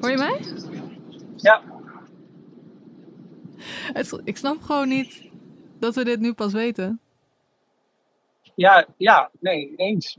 hoor 0.00 0.10
je 0.10 0.16
mij? 0.16 0.40
Ja. 1.36 1.62
Het, 3.92 4.20
ik 4.24 4.36
snap 4.36 4.62
gewoon 4.62 4.88
niet 4.88 5.22
dat 5.78 5.94
we 5.94 6.04
dit 6.04 6.20
nu 6.20 6.32
pas 6.32 6.52
weten. 6.52 7.00
Ja, 8.54 8.86
ja, 8.96 9.30
nee, 9.40 9.72
eens. 9.76 10.18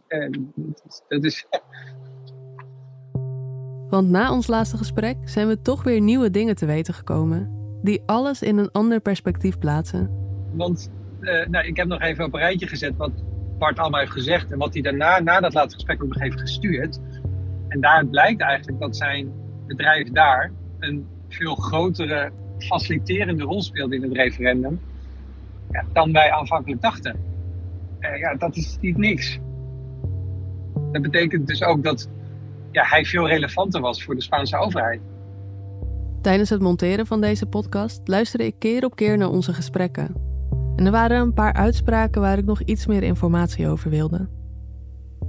dat 1.07 1.23
is. 1.23 1.45
Want 3.89 4.09
na 4.09 4.31
ons 4.31 4.47
laatste 4.47 4.77
gesprek 4.77 5.17
zijn 5.25 5.47
we 5.47 5.61
toch 5.61 5.83
weer 5.83 6.01
nieuwe 6.01 6.29
dingen 6.29 6.55
te 6.55 6.65
weten 6.65 6.93
gekomen. 6.93 7.59
Die 7.81 8.01
alles 8.05 8.41
in 8.41 8.57
een 8.57 8.71
ander 8.71 8.99
perspectief 8.99 9.57
plaatsen. 9.57 10.09
Want 10.53 10.91
uh, 11.19 11.47
nou, 11.47 11.65
ik 11.65 11.77
heb 11.77 11.87
nog 11.87 12.01
even 12.01 12.25
op 12.25 12.33
een 12.33 12.39
rijtje 12.39 12.67
gezet 12.67 12.97
wat 12.97 13.11
Bart 13.57 13.79
allemaal 13.79 13.99
heeft 13.99 14.11
gezegd. 14.11 14.51
En 14.51 14.57
wat 14.57 14.73
hij 14.73 14.81
daarna, 14.81 15.19
na 15.19 15.39
dat 15.39 15.53
laatste 15.53 15.75
gesprek, 15.75 16.03
ook 16.03 16.09
nog 16.09 16.21
heeft 16.21 16.39
gestuurd. 16.39 16.99
En 17.71 17.81
daaruit 17.81 18.09
blijkt 18.09 18.41
eigenlijk 18.41 18.79
dat 18.79 18.97
zijn 18.97 19.31
bedrijf 19.67 20.11
daar 20.11 20.51
een 20.79 21.07
veel 21.29 21.55
grotere 21.55 22.31
faciliterende 22.57 23.43
rol 23.43 23.61
speelt 23.61 23.91
in 23.91 24.01
het 24.01 24.11
referendum 24.11 24.79
ja, 25.71 25.85
dan 25.93 26.11
wij 26.11 26.31
aanvankelijk 26.31 26.81
dachten. 26.81 27.15
Uh, 27.99 28.17
ja, 28.17 28.35
dat 28.35 28.55
is 28.55 28.77
niet 28.81 28.97
niks. 28.97 29.39
Dat 30.91 31.01
betekent 31.01 31.47
dus 31.47 31.63
ook 31.63 31.83
dat 31.83 32.09
ja, 32.71 32.83
hij 32.85 33.05
veel 33.05 33.27
relevanter 33.27 33.81
was 33.81 34.03
voor 34.03 34.15
de 34.15 34.21
Spaanse 34.21 34.57
overheid. 34.57 35.01
Tijdens 36.21 36.49
het 36.49 36.61
monteren 36.61 37.05
van 37.05 37.21
deze 37.21 37.45
podcast 37.45 38.01
luisterde 38.05 38.45
ik 38.45 38.55
keer 38.59 38.85
op 38.85 38.95
keer 38.95 39.17
naar 39.17 39.29
onze 39.29 39.53
gesprekken. 39.53 40.15
En 40.75 40.85
er 40.85 40.91
waren 40.91 41.19
een 41.19 41.33
paar 41.33 41.53
uitspraken 41.53 42.21
waar 42.21 42.37
ik 42.37 42.45
nog 42.45 42.61
iets 42.61 42.85
meer 42.87 43.03
informatie 43.03 43.67
over 43.67 43.89
wilde. 43.89 44.27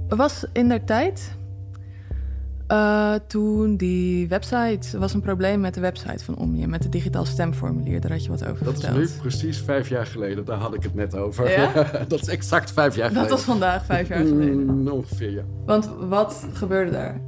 Er 0.07 0.15
was 0.15 0.45
in 0.53 0.67
der 0.67 0.83
tijd 0.83 1.37
uh, 2.67 3.13
toen 3.27 3.75
die 3.75 4.27
website, 4.27 4.79
er 4.93 4.99
was 4.99 5.13
een 5.13 5.21
probleem 5.21 5.59
met 5.59 5.73
de 5.73 5.79
website 5.79 6.23
van 6.23 6.35
Omnium, 6.37 6.69
met 6.69 6.83
het 6.83 6.91
digitaal 6.91 7.25
stemformulier. 7.25 8.01
Daar 8.01 8.11
had 8.11 8.23
je 8.23 8.29
wat 8.29 8.45
over 8.45 8.65
dat 8.65 8.73
verteld. 8.73 8.95
Dat 8.95 9.03
is 9.03 9.13
nu 9.13 9.19
precies 9.19 9.57
vijf 9.57 9.89
jaar 9.89 10.05
geleden, 10.05 10.45
daar 10.45 10.57
had 10.57 10.73
ik 10.73 10.83
het 10.83 10.93
net 10.93 11.15
over. 11.15 11.51
Ja? 11.51 11.71
dat 12.07 12.21
is 12.21 12.27
exact 12.27 12.71
vijf 12.71 12.95
jaar 12.95 13.07
geleden. 13.07 13.29
Dat 13.29 13.37
was 13.37 13.47
vandaag 13.47 13.85
vijf 13.85 14.07
jaar 14.07 14.25
geleden. 14.25 14.65
Mm, 14.65 14.87
ongeveer, 14.87 15.31
ja. 15.31 15.43
Want 15.65 15.89
wat 15.99 16.47
gebeurde 16.53 16.91
daar? 16.91 17.21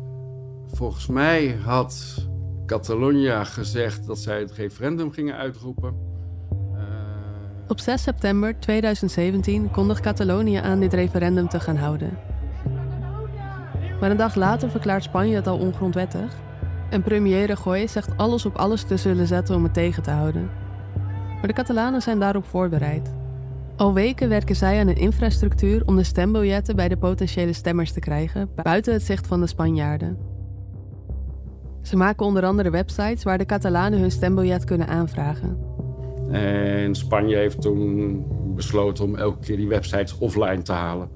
Volgens 0.68 1.08
mij 1.08 1.58
had 1.64 2.26
Catalonia 2.66 3.44
gezegd 3.44 4.08
dat 4.08 4.20
zij 4.20 4.40
het 4.40 4.52
referendum 4.52 5.12
gingen 5.12 5.36
uitroepen. 5.36 5.94
Uh... 6.74 6.80
Op 7.68 7.80
6 7.80 8.02
september 8.02 8.60
2017 8.60 9.72
kondigt 9.72 10.02
Catalonië 10.02 10.56
aan 10.56 10.80
dit 10.80 10.94
referendum 10.94 11.48
te 11.50 11.60
gaan 11.60 11.78
houden. 11.78 12.18
Maar 14.00 14.12
een 14.12 14.18
dag 14.18 14.36
later 14.36 14.70
verklaart 14.70 15.04
Spanje 15.04 15.36
het 15.36 15.48
al 15.48 15.58
ongrondwettig. 15.58 16.34
En 16.90 17.02
premier 17.02 17.48
Rajoy 17.48 17.88
zegt 17.88 18.18
alles 18.18 18.46
op 18.46 18.56
alles 18.56 18.84
te 18.84 18.98
zullen 18.98 19.28
zetten 19.28 19.56
om 19.56 19.64
het 19.64 19.74
tegen 19.74 20.04
te 20.04 20.12
houden. 20.12 20.50
Maar 21.36 21.48
de 21.48 21.54
Catalanen 21.54 22.02
zijn 22.02 22.20
daarop 22.20 22.46
voorbereid. 22.46 23.14
Al 23.76 23.94
weken 23.94 24.30
werken 24.30 24.56
zij 24.56 24.80
aan 24.80 24.88
een 24.88 24.96
infrastructuur 24.96 25.84
om 25.86 25.96
de 25.96 26.04
stembiljetten 26.04 26.76
bij 26.76 26.88
de 26.88 26.98
potentiële 26.98 27.54
stemmers 27.54 27.92
te 27.92 28.00
krijgen, 28.00 28.50
buiten 28.64 28.94
het 28.94 29.04
zicht 29.04 29.28
van 29.28 29.40
de 29.40 29.48
Spanjaarden. 29.48 30.18
Ze 31.82 31.96
maken 31.96 32.26
onder 32.26 32.46
andere 32.46 32.70
websites 32.70 33.24
waar 33.24 33.38
de 33.38 33.46
Catalanen 33.46 34.00
hun 34.00 34.12
stembiljet 34.12 34.64
kunnen 34.64 34.88
aanvragen. 34.88 35.58
En 36.32 36.96
Spanje 36.96 37.36
heeft 37.36 37.62
toen 37.62 38.26
besloten 38.56 39.04
om 39.04 39.16
elke 39.16 39.40
keer 39.40 39.58
die 39.58 39.68
websites 39.68 40.18
offline 40.18 40.62
te 40.62 40.72
halen. 40.72 41.10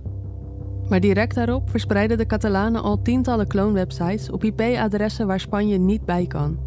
Maar 0.90 1.00
direct 1.00 1.36
daarop 1.36 1.70
verspreiden 1.70 2.18
de 2.18 2.26
Catalanen 2.26 2.82
al 2.82 3.02
tientallen 3.02 3.48
clone-websites 3.48 4.30
op 4.30 4.44
IP-adressen 4.44 5.28
waar 5.28 5.40
Spanje 5.40 5.78
niet 5.78 6.06
bij 6.06 6.28
kan. 6.28 6.60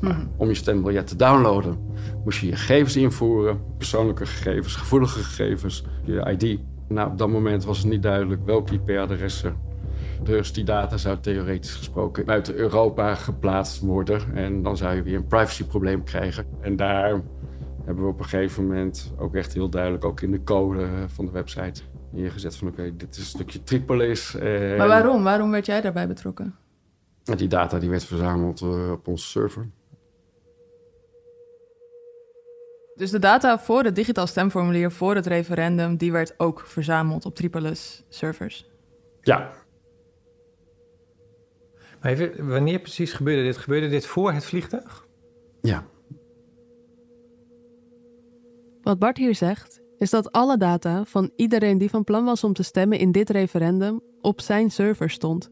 Nou, 0.00 0.14
om 0.36 0.48
je 0.48 0.54
stembiljet 0.54 1.06
te 1.06 1.16
downloaden 1.16 1.78
moest 2.24 2.40
je 2.40 2.46
je 2.46 2.56
gegevens 2.56 2.96
invoeren, 2.96 3.60
persoonlijke 3.76 4.26
gegevens, 4.26 4.76
gevoelige 4.76 5.18
gegevens, 5.18 5.84
je 6.04 6.36
ID. 6.38 6.60
Nou, 6.88 7.10
op 7.10 7.18
dat 7.18 7.28
moment 7.28 7.64
was 7.64 7.78
het 7.78 7.86
niet 7.86 8.02
duidelijk 8.02 8.44
welke 8.44 8.74
IP-adressen. 8.74 9.56
Dus 10.22 10.52
die 10.52 10.64
data 10.64 10.96
zou 10.96 11.18
theoretisch 11.20 11.74
gesproken 11.74 12.24
buiten 12.24 12.54
Europa 12.54 13.14
geplaatst 13.14 13.80
worden. 13.80 14.20
En 14.34 14.62
dan 14.62 14.76
zou 14.76 14.94
je 14.94 15.02
weer 15.02 15.16
een 15.16 15.26
privacyprobleem 15.26 16.04
krijgen. 16.04 16.46
En 16.60 16.76
daar 16.76 17.22
hebben 17.84 18.04
we 18.04 18.10
op 18.10 18.18
een 18.18 18.24
gegeven 18.24 18.66
moment 18.66 19.14
ook 19.18 19.34
echt 19.34 19.54
heel 19.54 19.68
duidelijk, 19.68 20.04
ook 20.04 20.20
in 20.20 20.30
de 20.30 20.42
code 20.42 20.86
van 21.06 21.24
de 21.24 21.30
website, 21.30 21.82
neergezet 22.10 22.56
van 22.56 22.68
oké, 22.68 22.96
dit 22.96 23.10
is 23.10 23.18
een 23.18 23.24
stukje 23.24 23.62
Tripolis. 23.62 24.34
En... 24.34 24.76
Maar 24.76 24.88
waarom? 24.88 25.22
Waarom 25.22 25.50
werd 25.50 25.66
jij 25.66 25.80
daarbij 25.80 26.08
betrokken? 26.08 26.54
Die 27.22 27.48
data 27.48 27.78
die 27.78 27.90
werd 27.90 28.04
verzameld 28.04 28.60
uh, 28.60 28.90
op 28.90 29.08
onze 29.08 29.26
server. 29.26 29.70
Dus 32.94 33.10
de 33.10 33.18
data 33.18 33.58
voor 33.58 33.82
het 33.82 33.94
digitaal 33.94 34.26
stemformulier 34.26 34.90
voor 34.90 35.14
het 35.14 35.26
referendum, 35.26 35.96
die 35.96 36.12
werd 36.12 36.34
ook 36.36 36.60
verzameld 36.66 37.26
op 37.26 37.34
Tripolis 37.34 38.04
servers? 38.08 38.70
Ja. 39.20 39.52
Maar 42.00 42.12
even, 42.12 42.48
wanneer 42.48 42.78
precies 42.78 43.12
gebeurde 43.12 43.42
dit? 43.42 43.56
Gebeurde 43.56 43.88
dit 43.88 44.06
voor 44.06 44.32
het 44.32 44.44
vliegtuig? 44.44 45.06
Ja. 45.60 45.86
Wat 48.82 48.98
Bart 48.98 49.16
hier 49.16 49.34
zegt, 49.34 49.80
is 49.98 50.10
dat 50.10 50.32
alle 50.32 50.56
data 50.56 51.04
van 51.04 51.30
iedereen 51.36 51.78
die 51.78 51.90
van 51.90 52.04
plan 52.04 52.24
was 52.24 52.44
om 52.44 52.52
te 52.52 52.62
stemmen 52.62 52.98
in 52.98 53.12
dit 53.12 53.30
referendum 53.30 54.00
op 54.20 54.40
zijn 54.40 54.70
server 54.70 55.10
stond. 55.10 55.50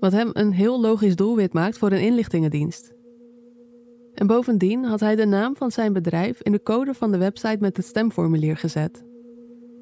Wat 0.00 0.12
hem 0.12 0.30
een 0.32 0.52
heel 0.52 0.80
logisch 0.80 1.16
doelwit 1.16 1.52
maakt 1.52 1.78
voor 1.78 1.90
een 1.90 2.02
inlichtingendienst. 2.02 2.92
En 4.14 4.26
bovendien 4.26 4.84
had 4.84 5.00
hij 5.00 5.16
de 5.16 5.26
naam 5.26 5.56
van 5.56 5.70
zijn 5.70 5.92
bedrijf 5.92 6.42
in 6.42 6.52
de 6.52 6.62
code 6.62 6.94
van 6.94 7.12
de 7.12 7.18
website 7.18 7.56
met 7.60 7.76
het 7.76 7.86
stemformulier 7.86 8.56
gezet. 8.56 9.04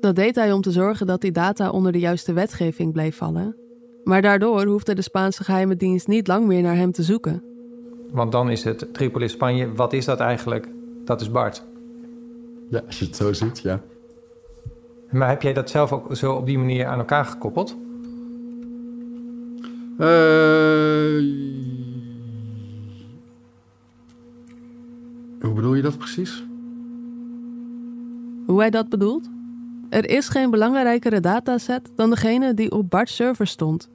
Dat 0.01 0.17
deed 0.17 0.35
hij 0.35 0.53
om 0.53 0.61
te 0.61 0.71
zorgen 0.71 1.07
dat 1.07 1.21
die 1.21 1.33
data 1.33 1.71
onder 1.71 1.93
de 1.93 1.99
juiste 1.99 2.33
wetgeving 2.33 2.93
bleef 2.93 3.17
vallen. 3.17 3.57
Maar 4.05 4.23
daardoor 4.23 4.65
hoefde 4.65 4.95
de 4.95 5.03
Spaanse 5.03 5.45
geheime 5.45 5.77
dienst 5.77 6.09
niet 6.09 6.27
lang 6.27 6.47
meer 6.47 6.63
naar 6.63 6.77
hem 6.77 6.93
te 6.93 7.03
zoeken. 7.03 7.45
Want 8.11 8.33
dan 8.33 8.51
is 8.51 8.65
het 8.65 8.95
Tripoli 8.95 9.29
Spanje. 9.29 9.73
Wat 9.73 9.93
is 9.93 10.05
dat 10.05 10.21
eigenlijk? 10.21 10.69
Dat 11.05 11.21
is 11.21 11.31
Bart. 11.31 11.65
Ja, 12.71 12.83
als 12.87 12.99
je 12.99 13.05
het 13.05 13.17
zo 13.17 13.33
ziet, 13.33 13.59
ja. 13.59 13.81
Maar 15.11 15.29
heb 15.29 15.43
jij 15.43 15.53
dat 15.53 15.71
zelf 15.71 15.93
ook 15.93 16.17
zo 16.17 16.33
op 16.33 16.47
die 16.47 16.59
manier 16.59 16.87
aan 16.87 16.99
elkaar 16.99 17.25
gekoppeld? 17.25 17.77
Eh, 19.99 20.09
hoe 25.41 25.53
bedoel 25.55 25.75
je 25.75 25.83
dat 25.83 25.99
precies? 25.99 26.45
Hoe 28.47 28.61
hij 28.61 28.71
dat 28.71 28.89
bedoelt? 28.89 29.29
Er 29.89 30.09
is 30.11 30.29
geen 30.29 30.51
belangrijkere 30.51 31.21
dataset 31.21 31.91
dan 31.95 32.11
degene 32.11 32.55
die 32.55 32.71
op 32.71 32.91
Bart's 32.91 33.15
server 33.15 33.47
stond. 33.47 33.89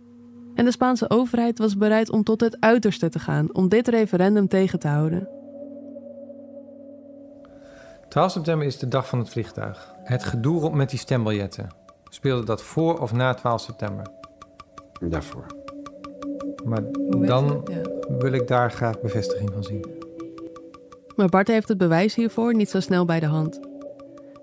En 0.56 0.66
de 0.66 0.72
Spaanse 0.72 1.10
overheid 1.10 1.58
was 1.58 1.78
bereid 1.78 2.10
om 2.10 2.24
tot 2.24 2.42
het 2.42 2.58
uiterste 2.60 3.10
te 3.10 3.20
gaan 3.20 3.54
om 3.54 3.70
dit 3.70 3.88
referendum 3.88 4.48
tegen 4.48 4.80
te 4.80 4.88
houden. 4.88 5.28
12 8.16 8.32
september 8.32 8.68
is 8.68 8.78
de 8.78 8.88
dag 8.88 9.08
van 9.08 9.20
het 9.20 9.30
vliegtuig. 9.30 9.94
Het 10.04 10.24
gedoe 10.24 10.60
rond 10.60 10.76
met 10.76 10.90
die 10.90 11.00
stembiljetten. 11.00 11.70
Speelde 12.10 12.46
dat 12.46 12.62
voor 12.62 13.00
of 13.00 13.14
na 13.14 13.34
12 13.34 13.62
september? 13.62 14.06
Daarvoor. 15.00 15.46
Maar 16.66 16.82
dan? 17.26 17.68
Ja. 17.72 17.82
wil 18.18 18.32
ik 18.32 18.48
daar 18.48 18.72
graag 18.72 19.02
bevestiging 19.02 19.50
van 19.54 19.64
zien. 19.64 19.86
Maar 21.16 21.30
Bart 21.30 21.48
heeft 21.48 21.68
het 21.68 21.78
bewijs 21.78 22.16
hiervoor 22.16 22.56
niet 22.56 22.70
zo 22.70 22.80
snel 22.80 23.06
bij 23.06 23.20
de 23.20 23.26
hand. 23.26 23.60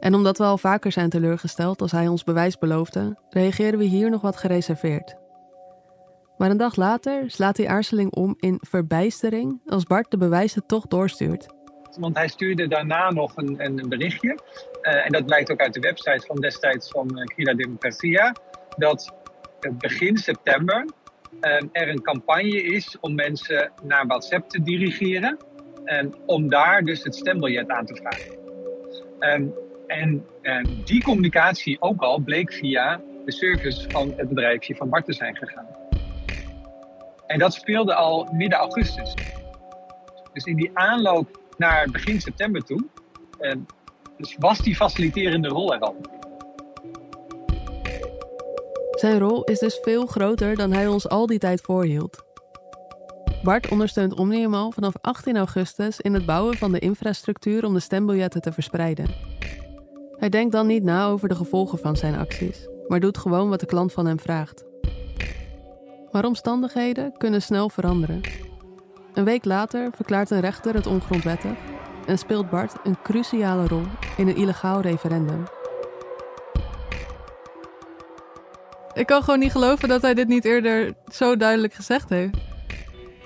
En 0.01 0.15
omdat 0.15 0.39
we 0.39 0.45
al 0.45 0.59
vaker 0.59 0.93
zijn 0.93 1.11
teleurgesteld 1.11 1.83
als 1.83 1.93
hij 1.93 2.09
ons 2.09 2.25
bewijs 2.25 2.59
beloofde, 2.59 3.17
reageren 3.31 3.79
we 3.79 3.85
hier 3.85 4.11
nog 4.11 4.21
wat 4.21 4.37
gereserveerd. 4.37 5.17
Maar 6.37 6.51
een 6.51 6.57
dag 6.57 6.77
later 6.77 7.31
slaat 7.31 7.57
die 7.57 7.71
aarzeling 7.71 8.13
om 8.13 8.35
in 8.39 8.59
verbijstering 8.61 9.61
als 9.67 9.85
Bart 9.85 10.11
de 10.11 10.17
bewijzen 10.17 10.67
toch 10.67 10.87
doorstuurt. 10.87 11.61
Want 11.99 12.17
hij 12.17 12.29
stuurde 12.29 12.69
daarna 12.69 13.11
nog 13.13 13.37
een, 13.37 13.65
een 13.65 13.89
berichtje. 13.89 14.39
eh, 14.83 15.07
en 15.07 15.13
dat 15.13 15.27
blijkt 15.27 15.51
ook 15.53 15.61
uit 15.61 15.75
de 15.75 15.81
website 15.81 16.27
van 16.27 16.41
destijds 16.41 16.91
van 16.91 17.19
uh, 17.19 17.25
Crida 17.25 17.55
Democracia. 17.55 18.37
Dat 18.77 19.15
eh, 19.61 19.73
begin 19.81 20.17
september 20.17 20.89
eh, 21.41 21.63
er 21.73 21.89
een 21.89 22.03
campagne 22.03 22.63
is 22.65 22.99
om 23.01 23.15
mensen 23.15 23.73
naar 23.83 24.07
WhatsApp 24.07 24.49
te 24.51 24.63
dirigeren. 24.63 25.39
eh, 25.85 26.07
om 26.27 26.49
daar 26.49 26.83
dus 26.85 27.05
het 27.05 27.15
stembiljet 27.17 27.69
aan 27.71 27.87
te 27.87 27.97
vragen. 27.97 28.33
Ehm, 29.19 29.47
en 29.87 30.27
eh, 30.43 30.65
die 30.69 31.03
communicatie 31.03 31.81
ook 31.83 32.03
al 32.03 32.21
bleek 32.21 32.53
via 32.53 33.03
de 33.25 33.33
service 33.33 33.91
van 33.91 34.13
het 34.17 34.29
bedrijfje 34.29 34.77
van 34.77 34.91
Bart 34.91 35.05
te 35.07 35.13
zijn 35.13 35.37
gegaan. 35.37 35.69
En 37.27 37.39
dat 37.39 37.55
speelde 37.55 37.95
al 37.95 38.29
midden 38.33 38.59
augustus. 38.59 39.17
Dus 40.33 40.45
in 40.45 40.57
die 40.57 40.71
aanloop 40.75 41.42
naar 41.59 41.91
begin 41.91 42.21
september 42.21 42.63
toe, 42.65 42.85
eh, 43.39 43.57
dus 44.17 44.37
was 44.39 44.59
die 44.59 44.77
faciliterende 44.77 45.49
rol 45.49 45.75
er 45.75 45.81
al. 45.81 45.97
Zijn 48.91 49.19
rol 49.19 49.45
is 49.45 49.59
dus 49.59 49.79
veel 49.83 50.07
groter 50.07 50.57
dan 50.57 50.73
hij 50.73 50.87
ons 50.87 51.09
al 51.09 51.27
die 51.27 51.39
tijd 51.39 51.61
voorhield. 51.61 52.25
Bart 53.43 53.69
ondersteunt 53.69 54.15
Omnium 54.15 54.73
vanaf 54.73 54.95
18 55.01 55.37
augustus 55.37 56.01
in 56.01 56.15
het 56.15 56.27
bouwen 56.27 56.57
van 56.57 56.73
de 56.73 56.79
infrastructuur 56.79 57.65
om 57.65 57.75
de 57.75 57.81
stembiljetten 57.81 58.41
te 58.41 58.53
verspreiden. 58.53 59.07
Hij 60.17 60.29
denkt 60.29 60.53
dan 60.53 60.67
niet 60.67 60.83
na 60.83 61.07
over 61.07 61.29
de 61.29 61.35
gevolgen 61.35 61.79
van 61.79 61.97
zijn 61.97 62.15
acties, 62.15 62.69
maar 62.89 63.01
doet 63.01 63.19
gewoon 63.19 63.49
wat 63.49 63.61
de 63.61 63.67
klant 63.67 63.93
van 63.93 64.07
hem 64.07 64.21
vraagt. 64.21 64.65
Maar 66.13 66.25
omstandigheden 66.25 67.13
kunnen 67.17 67.43
snel 67.43 67.69
veranderen. 67.69 68.21
Een 69.15 69.25
week 69.25 69.45
later 69.45 69.91
verklaart 69.95 70.31
een 70.31 70.41
rechter 70.41 70.75
het 70.75 70.87
ongrondwettig 70.87 71.53
en 72.07 72.19
speelt 72.19 72.51
Bart 72.51 72.75
een 72.85 72.97
cruciale 73.03 73.67
rol 73.67 73.83
in 74.17 74.29
een 74.29 74.37
illegaal 74.37 74.81
referendum. 74.81 75.45
Ik 78.95 79.07
kan 79.07 79.23
gewoon 79.23 79.39
niet 79.39 79.53
geloven 79.53 79.89
dat 79.89 80.03
hij 80.03 80.15
dit 80.15 80.29
niet 80.29 80.45
eerder 80.45 80.95
zo 81.07 81.37
duidelijk 81.37 81.73
gezegd 81.73 82.09
heeft. 82.09 82.39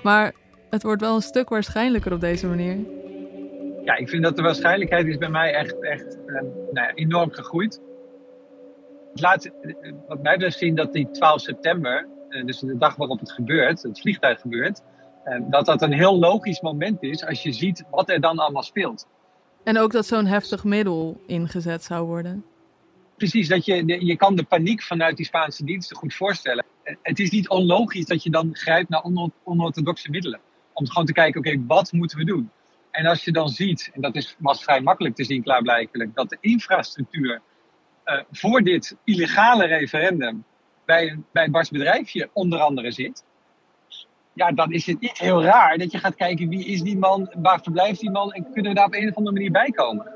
Maar 0.03 0.33
het 0.69 0.83
wordt 0.83 1.01
wel 1.01 1.15
een 1.15 1.21
stuk 1.21 1.49
waarschijnlijker 1.49 2.13
op 2.13 2.19
deze 2.19 2.47
manier. 2.47 2.77
Ja, 3.83 3.95
ik 3.95 4.09
vind 4.09 4.23
dat 4.23 4.35
de 4.35 4.41
waarschijnlijkheid 4.41 5.07
is 5.07 5.17
bij 5.17 5.29
mij 5.29 5.53
echt, 5.53 5.79
echt 5.83 6.17
eh, 6.25 6.33
nou 6.71 6.87
ja, 6.87 6.93
enorm 6.93 7.31
gegroeid. 7.31 7.81
Het 9.11 9.21
laat 9.21 9.45
eh, 9.45 9.93
wat 10.07 10.21
mij 10.21 10.33
betreft 10.33 10.57
zien 10.57 10.75
dat 10.75 10.93
die 10.93 11.11
12 11.11 11.41
september, 11.41 12.07
eh, 12.29 12.45
dus 12.45 12.59
de 12.59 12.77
dag 12.77 12.95
waarop 12.95 13.19
het 13.19 13.31
gebeurt, 13.31 13.81
het 13.81 13.99
vliegtuig 13.99 14.41
gebeurt, 14.41 14.81
dat 15.49 15.65
dat 15.65 15.81
een 15.81 15.93
heel 15.93 16.19
logisch 16.19 16.61
moment 16.61 17.03
is 17.03 17.25
als 17.25 17.43
je 17.43 17.51
ziet 17.51 17.83
wat 17.91 18.09
er 18.09 18.21
dan 18.21 18.37
allemaal 18.39 18.63
speelt. 18.63 19.07
En 19.63 19.77
ook 19.77 19.91
dat 19.91 20.05
zo'n 20.05 20.25
heftig 20.25 20.63
middel 20.63 21.21
ingezet 21.25 21.83
zou 21.83 22.05
worden. 22.05 22.45
Precies, 23.17 23.47
dat 23.47 23.65
je, 23.65 24.05
je 24.05 24.15
kan 24.15 24.35
de 24.35 24.43
paniek 24.43 24.83
vanuit 24.83 25.17
die 25.17 25.25
Spaanse 25.25 25.63
diensten 25.65 25.95
goed 25.97 26.13
voorstellen. 26.13 26.65
Het 27.01 27.19
is 27.19 27.29
niet 27.31 27.49
onlogisch 27.49 28.05
dat 28.05 28.23
je 28.23 28.29
dan 28.29 28.49
grijpt 28.55 28.89
naar 28.89 29.03
ono- 29.03 29.31
onorthodoxe 29.43 30.09
middelen. 30.09 30.39
Om 30.73 30.87
gewoon 30.87 31.05
te 31.05 31.13
kijken, 31.13 31.39
oké, 31.39 31.63
wat 31.67 31.91
moeten 31.91 32.17
we 32.17 32.25
doen? 32.25 32.49
En 32.91 33.05
als 33.05 33.23
je 33.23 33.31
dan 33.31 33.49
ziet, 33.49 33.89
en 33.93 34.01
dat 34.01 34.15
is, 34.15 34.35
was 34.39 34.63
vrij 34.63 34.81
makkelijk 34.81 35.15
te 35.15 35.23
zien 35.23 35.43
klaarblijkelijk, 35.43 36.15
dat 36.15 36.29
de 36.29 36.37
infrastructuur 36.41 37.41
eh, 38.03 38.19
voor 38.31 38.61
dit 38.61 38.95
illegale 39.03 39.65
referendum 39.65 40.43
bij, 40.85 41.09
een- 41.11 41.25
bij 41.31 41.49
Bart's 41.49 41.69
bedrijfje 41.69 42.29
onder 42.33 42.59
andere 42.59 42.91
zit. 42.91 43.23
Ja, 44.37 44.51
dan 44.51 44.71
is 44.71 44.85
het 44.85 44.99
niet 44.99 45.17
heel 45.17 45.43
raar 45.43 45.77
dat 45.77 45.91
je 45.91 45.97
gaat 45.97 46.15
kijken 46.15 46.49
wie 46.49 46.65
is 46.65 46.81
die 46.81 46.97
man, 46.97 47.29
waar 47.41 47.59
verblijft 47.61 47.99
die 47.99 48.11
man 48.11 48.31
en 48.31 48.43
kunnen 48.53 48.71
we 48.71 48.77
daar 48.77 48.85
op 48.85 48.93
een 48.93 49.09
of 49.09 49.15
andere 49.15 49.35
manier 49.35 49.51
bij 49.51 49.69
komen. 49.69 50.11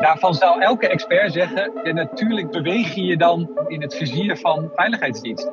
Daarvan 0.00 0.34
zou 0.34 0.60
elke 0.60 0.88
expert 0.88 1.32
zeggen, 1.32 1.72
ja, 1.84 1.92
natuurlijk 1.92 2.50
beweeg 2.50 2.94
je 2.94 3.02
je 3.02 3.16
dan 3.16 3.50
in 3.68 3.82
het 3.82 3.94
vizier 3.94 4.36
van 4.36 4.70
veiligheidsdiensten. 4.74 5.52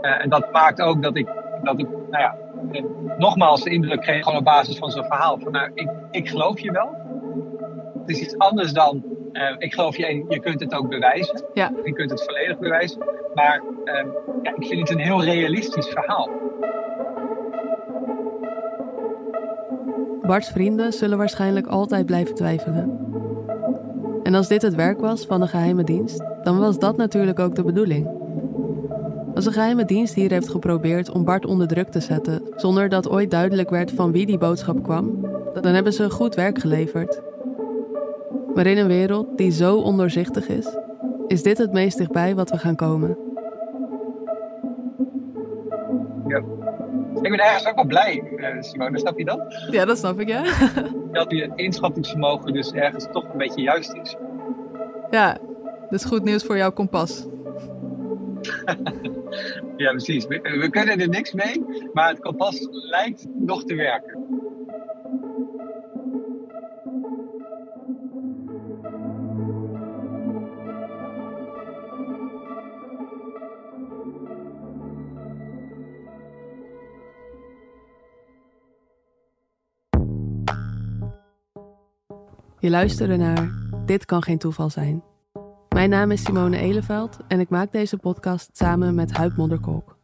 Eh, 0.00 0.22
en 0.22 0.28
dat 0.28 0.52
maakt 0.52 0.80
ook 0.80 1.02
dat 1.02 1.16
ik, 1.16 1.26
dat 1.62 1.78
ik 1.78 1.88
nou 1.88 2.22
ja, 2.22 2.36
eh, 2.72 2.84
nogmaals 3.18 3.62
de 3.62 3.70
indruk 3.70 4.00
kreeg 4.00 4.22
gewoon 4.22 4.38
op 4.38 4.44
basis 4.44 4.78
van 4.78 4.90
zo'n 4.90 5.04
verhaal. 5.04 5.38
Van, 5.38 5.52
nou, 5.52 5.70
ik, 5.74 5.90
ik 6.10 6.28
geloof 6.28 6.60
je 6.60 6.72
wel. 6.72 6.96
Het 8.00 8.16
is 8.16 8.20
iets 8.20 8.38
anders 8.38 8.72
dan, 8.72 9.04
eh, 9.32 9.54
ik 9.58 9.74
geloof 9.74 9.96
je 9.96 10.06
en 10.06 10.24
je 10.28 10.40
kunt 10.40 10.60
het 10.60 10.74
ook 10.74 10.88
bewijzen. 10.88 11.44
Ja. 11.54 11.72
Je 11.84 11.92
kunt 11.92 12.10
het 12.10 12.24
volledig 12.24 12.58
bewijzen. 12.58 13.04
Maar 13.34 13.62
eh, 13.84 14.06
ja, 14.42 14.54
ik 14.56 14.66
vind 14.66 14.80
het 14.80 14.90
een 14.90 15.04
heel 15.04 15.24
realistisch 15.24 15.88
verhaal. 15.88 16.30
Bart's 20.22 20.50
vrienden 20.50 20.92
zullen 20.92 21.18
waarschijnlijk 21.18 21.66
altijd 21.66 22.06
blijven 22.06 22.34
twijfelen. 22.34 23.06
En 24.22 24.34
als 24.34 24.48
dit 24.48 24.62
het 24.62 24.74
werk 24.74 25.00
was 25.00 25.26
van 25.26 25.42
een 25.42 25.48
geheime 25.48 25.84
dienst, 25.84 26.24
dan 26.42 26.58
was 26.58 26.78
dat 26.78 26.96
natuurlijk 26.96 27.38
ook 27.38 27.54
de 27.54 27.62
bedoeling. 27.62 28.08
Als 29.34 29.46
een 29.46 29.52
geheime 29.52 29.84
dienst 29.84 30.14
hier 30.14 30.30
heeft 30.30 30.48
geprobeerd 30.48 31.10
om 31.10 31.24
Bart 31.24 31.46
onder 31.46 31.66
druk 31.66 31.88
te 31.88 32.00
zetten, 32.00 32.42
zonder 32.56 32.88
dat 32.88 33.08
ooit 33.08 33.30
duidelijk 33.30 33.70
werd 33.70 33.90
van 33.90 34.12
wie 34.12 34.26
die 34.26 34.38
boodschap 34.38 34.82
kwam, 34.82 35.26
dan 35.60 35.74
hebben 35.74 35.92
ze 35.92 36.10
goed 36.10 36.34
werk 36.34 36.58
geleverd. 36.58 37.22
Maar 38.58 38.66
in 38.66 38.78
een 38.78 38.86
wereld 38.86 39.38
die 39.38 39.50
zo 39.50 39.76
ondoorzichtig 39.76 40.48
is, 40.48 40.76
is 41.26 41.42
dit 41.42 41.58
het 41.58 41.72
meest 41.72 41.98
dichtbij 41.98 42.34
wat 42.34 42.50
we 42.50 42.58
gaan 42.58 42.76
komen. 42.76 43.16
Ik 47.22 47.30
ben 47.30 47.38
ergens 47.38 47.66
ook 47.66 47.74
wel 47.74 47.86
blij, 47.86 48.22
eh, 48.36 48.62
Simone, 48.62 48.98
snap 48.98 49.18
je 49.18 49.24
dat? 49.24 49.66
Ja, 49.70 49.84
dat 49.84 49.98
snap 49.98 50.20
ik, 50.20 50.28
ja. 50.28 50.42
Dat 51.12 51.30
je 51.30 51.52
inschattingsvermogen 51.54 52.52
dus 52.52 52.72
ergens 52.72 53.06
toch 53.12 53.24
een 53.32 53.38
beetje 53.38 53.62
juist 53.62 53.94
is. 54.02 54.16
Ja, 55.10 55.38
dat 55.90 56.00
is 56.00 56.04
goed 56.04 56.24
nieuws 56.24 56.44
voor 56.44 56.56
jouw 56.56 56.72
kompas. 56.72 57.26
Ja, 59.76 59.90
precies. 59.90 60.26
We, 60.26 60.40
we 60.40 60.70
kunnen 60.70 61.00
er 61.00 61.08
niks 61.08 61.32
mee, 61.32 61.64
maar 61.92 62.08
het 62.08 62.20
kompas 62.20 62.68
lijkt 62.70 63.26
nog 63.34 63.64
te 63.64 63.74
werken. 63.74 64.37
Je 82.60 82.70
luisterde 82.70 83.16
naar 83.16 83.50
Dit 83.84 84.04
kan 84.04 84.22
geen 84.22 84.38
toeval 84.38 84.70
zijn. 84.70 85.02
Mijn 85.68 85.90
naam 85.90 86.10
is 86.10 86.24
Simone 86.24 86.56
Eleveld 86.56 87.16
en 87.28 87.40
ik 87.40 87.48
maak 87.48 87.72
deze 87.72 87.96
podcast 87.96 88.50
samen 88.52 88.94
met 88.94 89.12
Huib 89.12 89.36
Modderkolk. 89.36 89.96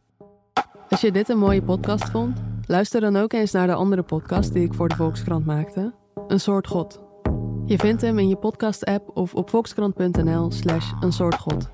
Als 0.89 1.01
je 1.01 1.11
dit 1.11 1.29
een 1.29 1.37
mooie 1.37 1.61
podcast 1.61 2.09
vond, 2.09 2.41
luister 2.65 3.01
dan 3.01 3.15
ook 3.15 3.33
eens 3.33 3.51
naar 3.51 3.67
de 3.67 3.73
andere 3.73 4.03
podcast 4.03 4.53
die 4.53 4.63
ik 4.63 4.73
voor 4.73 4.87
de 4.87 4.95
Volkskrant 4.95 5.45
maakte. 5.45 5.93
Een 6.27 6.39
soort 6.39 6.67
God. 6.67 6.99
Je 7.65 7.77
vindt 7.77 8.01
hem 8.01 8.19
in 8.19 8.27
je 8.27 8.35
podcast-app 8.35 9.17
of 9.17 9.33
op 9.33 9.49
volkskrant.nl 9.49 10.51
slash 10.51 10.91
een 10.99 11.13
soort 11.13 11.35
god. 11.35 11.69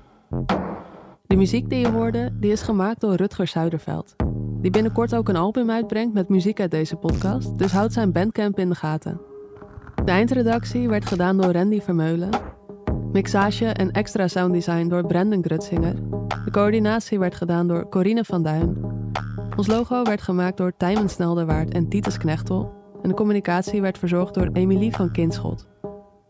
De 1.26 1.36
muziek 1.36 1.68
die 1.68 1.78
je 1.78 1.90
hoorde, 1.90 2.30
die 2.40 2.52
is 2.52 2.62
gemaakt 2.62 3.00
door 3.00 3.14
Rutger 3.14 3.46
Zuiderveld. 3.46 4.16
Die 4.60 4.70
binnenkort 4.70 5.14
ook 5.14 5.28
een 5.28 5.36
album 5.36 5.70
uitbrengt 5.70 6.14
met 6.14 6.28
muziek 6.28 6.60
uit 6.60 6.70
deze 6.70 6.96
podcast, 6.96 7.58
dus 7.58 7.72
houd 7.72 7.92
zijn 7.92 8.12
bandcamp 8.12 8.58
in 8.58 8.68
de 8.68 8.74
gaten. 8.74 9.31
De 10.04 10.10
eindredactie 10.10 10.88
werd 10.88 11.06
gedaan 11.06 11.36
door 11.36 11.52
Randy 11.52 11.80
Vermeulen. 11.80 12.28
Mixage 13.12 13.66
en 13.66 13.90
extra 13.90 14.28
sounddesign 14.28 14.88
door 14.88 15.06
Brandon 15.06 15.44
Grutsinger. 15.44 15.94
De 16.44 16.50
coördinatie 16.50 17.18
werd 17.18 17.34
gedaan 17.34 17.68
door 17.68 17.88
Corine 17.88 18.24
van 18.24 18.42
Duin. 18.42 18.76
Ons 19.56 19.66
logo 19.66 20.02
werd 20.02 20.22
gemaakt 20.22 20.56
door 20.56 20.72
Tijmen 20.76 21.08
Snelderwaard 21.08 21.72
en 21.72 21.88
Titus 21.88 22.18
Knechtel. 22.18 22.72
En 23.02 23.08
de 23.08 23.14
communicatie 23.14 23.80
werd 23.80 23.98
verzorgd 23.98 24.34
door 24.34 24.48
Emilie 24.52 24.92
van 24.92 25.12
Kinschot. 25.12 25.66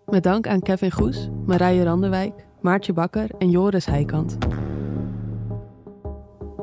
Met 0.07 0.23
dank 0.23 0.47
aan 0.47 0.61
Kevin 0.61 0.93
Goes, 0.93 1.31
Marije 1.47 1.85
Randerwijk, 1.85 2.47
Maartje 2.61 2.93
Bakker 2.93 3.31
en 3.39 3.51
Joris 3.51 3.87
Heikant. 3.87 4.37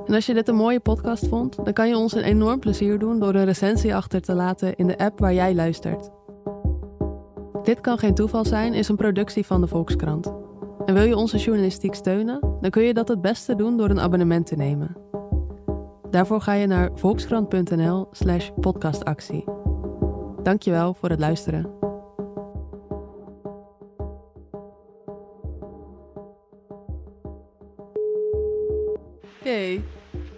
En 0.06 0.14
als 0.14 0.26
je 0.26 0.34
dit 0.34 0.48
een 0.48 0.56
mooie 0.56 0.80
podcast 0.80 1.28
vond, 1.28 1.56
dan 1.56 1.74
kan 1.74 1.88
je 1.88 1.98
ons 1.98 2.14
een 2.14 2.24
enorm 2.24 2.60
plezier 2.60 3.00
doen 3.00 3.20
door 3.20 3.36
een 3.36 3.46
recensie 3.46 3.96
achter 3.96 4.22
te 4.22 4.34
laten 4.34 4.76
in 4.76 4.88
de 4.88 4.98
app 4.98 5.20
waar 5.20 5.34
jij 5.34 5.56
luistert. 5.56 6.18
Dit 7.70 7.82
kan 7.82 7.98
geen 7.98 8.16
toeval 8.16 8.46
zijn 8.46 8.74
is 8.74 8.88
een 8.88 8.96
productie 8.96 9.46
van 9.46 9.62
de 9.62 9.68
Volkskrant. 9.68 10.34
En 10.86 10.94
wil 10.94 11.04
je 11.04 11.16
onze 11.16 11.38
journalistiek 11.38 11.94
steunen, 11.94 12.58
dan 12.62 12.70
kun 12.70 12.84
je 12.84 12.94
dat 12.94 13.08
het 13.08 13.22
beste 13.22 13.56
doen 13.56 13.78
door 13.78 13.90
een 13.90 14.00
abonnement 14.00 14.46
te 14.46 14.56
nemen. 14.56 14.96
Daarvoor 16.12 16.42
ga 16.42 16.54
je 16.54 16.68
naar 16.68 16.90
volkskrant.nl/slash 16.94 18.50
podcastactie. 18.62 19.44
Dankjewel 20.44 20.94
voor 20.94 21.10
het 21.10 21.20
luisteren. 21.20 21.72
Hey. 29.44 29.82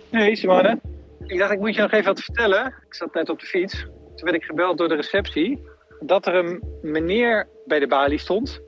Hey 0.10 0.36
Simone. 0.36 0.80
Ik 1.26 1.40
dacht, 1.40 1.52
ik 1.52 1.60
moet 1.60 1.76
je 1.76 1.82
nog 1.82 1.92
even 1.92 2.06
wat 2.06 2.22
vertellen. 2.22 2.66
Ik 2.66 2.94
zat 2.94 3.14
net 3.14 3.30
op 3.30 3.40
de 3.40 3.46
fiets. 3.46 3.82
Toen 4.16 4.30
werd 4.30 4.36
ik 4.36 4.44
gebeld 4.44 4.78
door 4.78 4.88
de 4.88 4.96
receptie. 4.96 5.71
Dat 6.04 6.26
er 6.26 6.36
een 6.36 6.64
meneer 6.82 7.48
bij 7.66 7.80
de 7.80 7.88
balie 7.88 8.18
stond. 8.18 8.62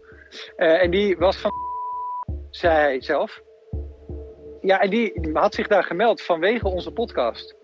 Uh, 0.58 0.82
en 0.82 0.92
die 0.92 1.18
was 1.18 1.38
van... 1.38 1.52
zei 2.50 2.74
hij 2.74 3.02
zelf. 3.02 3.42
Ja, 4.62 4.80
en 4.82 4.90
die 4.90 5.30
had 5.34 5.56
zich 5.56 5.68
daar 5.68 5.84
gemeld 5.84 6.22
vanwege 6.22 6.68
onze 6.68 6.92
podcast. 6.92 7.56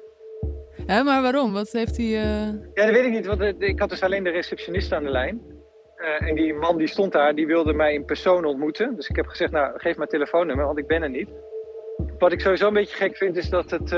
Hè, 0.85 1.03
maar 1.03 1.21
waarom? 1.21 1.53
Wat 1.53 1.71
heeft 1.71 1.97
hij... 1.97 2.05
Uh... 2.05 2.45
Ja, 2.73 2.85
dat 2.85 2.89
weet 2.89 3.05
ik 3.05 3.11
niet. 3.11 3.25
Want 3.25 3.41
eh, 3.41 3.53
ik 3.57 3.79
had 3.79 3.89
dus 3.89 4.03
alleen 4.03 4.23
de 4.23 4.29
receptionist 4.29 4.93
aan 4.93 5.03
de 5.03 5.09
lijn. 5.09 5.41
Uh, 5.97 6.29
en 6.29 6.35
die 6.35 6.53
man 6.53 6.77
die 6.77 6.87
stond 6.87 7.11
daar, 7.11 7.35
die 7.35 7.47
wilde 7.47 7.73
mij 7.73 7.93
in 7.93 8.05
persoon 8.05 8.45
ontmoeten. 8.45 8.95
Dus 8.95 9.07
ik 9.07 9.15
heb 9.15 9.27
gezegd, 9.27 9.51
nou, 9.51 9.79
geef 9.79 9.97
mijn 9.97 10.09
telefoonnummer, 10.09 10.65
want 10.65 10.77
ik 10.77 10.87
ben 10.87 11.03
er 11.03 11.09
niet. 11.09 11.29
Wat 12.17 12.31
ik 12.31 12.41
sowieso 12.41 12.67
een 12.67 12.73
beetje 12.73 12.95
gek 12.95 13.17
vind, 13.17 13.37
is 13.37 13.49
dat 13.49 13.69
het... 13.71 13.95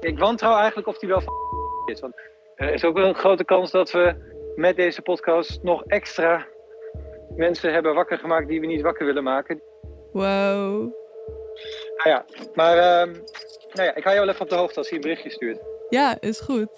Ik 0.00 0.18
wantrouw 0.18 0.56
eigenlijk 0.56 0.88
of 0.88 0.98
die 0.98 1.08
wel 1.08 1.22
is. 1.92 2.00
Want 2.00 2.14
er 2.54 2.72
is 2.72 2.84
ook 2.84 2.96
wel 2.96 3.08
een 3.08 3.14
grote 3.14 3.44
kans 3.44 3.70
dat 3.70 3.90
we 3.90 4.14
met 4.54 4.76
deze 4.76 5.02
podcast 5.02 5.62
nog 5.62 5.84
extra 5.86 6.46
mensen 7.36 7.72
hebben 7.72 7.94
wakker 7.94 8.18
gemaakt 8.18 8.48
die 8.48 8.60
we 8.60 8.66
niet 8.66 8.82
wakker 8.82 9.06
willen 9.06 9.22
maken. 9.22 9.62
Wow. 10.12 10.92
Nou 11.96 12.10
ja, 12.10 12.24
maar 12.54 12.76
uh, 12.76 13.14
nou 13.72 13.88
ja, 13.88 13.94
ik 13.94 14.04
hou 14.04 14.14
jou 14.14 14.18
wel 14.18 14.28
even 14.28 14.40
op 14.40 14.48
de 14.48 14.54
hoogte 14.54 14.78
als 14.78 14.88
hij 14.88 14.96
een 14.96 15.02
berichtje 15.02 15.30
stuurt. 15.30 15.60
Ja, 15.88 16.16
is 16.20 16.40
goed. 16.40 16.68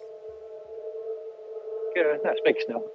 Ik, 1.92 2.02
uh, 2.04 2.22
nou, 2.22 2.36
spreek 2.36 2.56
je 2.56 2.62
snel. 2.62 2.92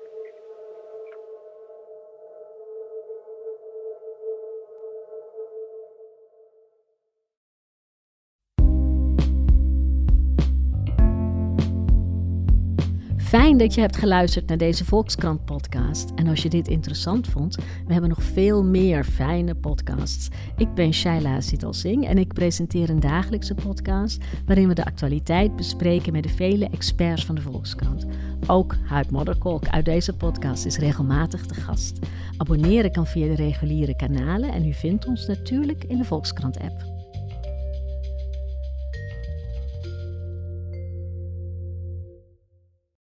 Fijn 13.30 13.58
dat 13.58 13.74
je 13.74 13.82
hebt 13.82 13.98
geluisterd 13.98 14.48
naar 14.48 14.58
deze 14.58 14.86
Volkskrant 14.86 15.46
podcast. 15.46 16.12
En 16.16 16.28
als 16.28 16.42
je 16.42 16.50
dit 16.50 16.68
interessant 16.68 17.28
vond, 17.28 17.56
we 17.56 17.92
hebben 17.92 18.10
nog 18.10 18.24
veel 18.24 18.64
meer 18.64 19.04
fijne 19.04 19.56
podcasts. 19.56 20.30
Ik 20.58 20.74
ben 20.74 20.94
Shaila 20.94 21.42
Sital 21.42 21.74
en 21.84 22.18
ik 22.18 22.34
presenteer 22.34 22.90
een 22.90 23.00
dagelijkse 23.00 23.56
podcast 23.56 24.24
waarin 24.46 24.68
we 24.68 24.74
de 24.74 24.86
actualiteit 24.86 25.56
bespreken 25.56 26.14
met 26.14 26.24
de 26.24 26.30
vele 26.30 26.70
experts 26.70 27.26
van 27.26 27.36
de 27.36 27.42
Volkskrant. 27.42 28.06
Ook 28.48 28.76
Huid 28.86 29.12
Modderkolk 29.12 29.68
uit 29.68 29.86
deze 29.86 30.16
podcast 30.16 30.66
is 30.66 30.78
regelmatig 30.78 31.46
te 31.46 31.54
gast. 31.54 32.00
Abonneren 32.38 32.92
kan 32.92 33.08
via 33.08 33.28
de 33.28 33.36
reguliere 33.36 33.96
kanalen 33.96 34.52
en 34.52 34.66
u 34.66 34.74
vindt 34.74 35.06
ons 35.06 35.28
natuurlijk 35.28 35.84
in 35.84 35.98
de 35.98 36.06
Volkskrant 36.06 36.60
app. 36.60 36.99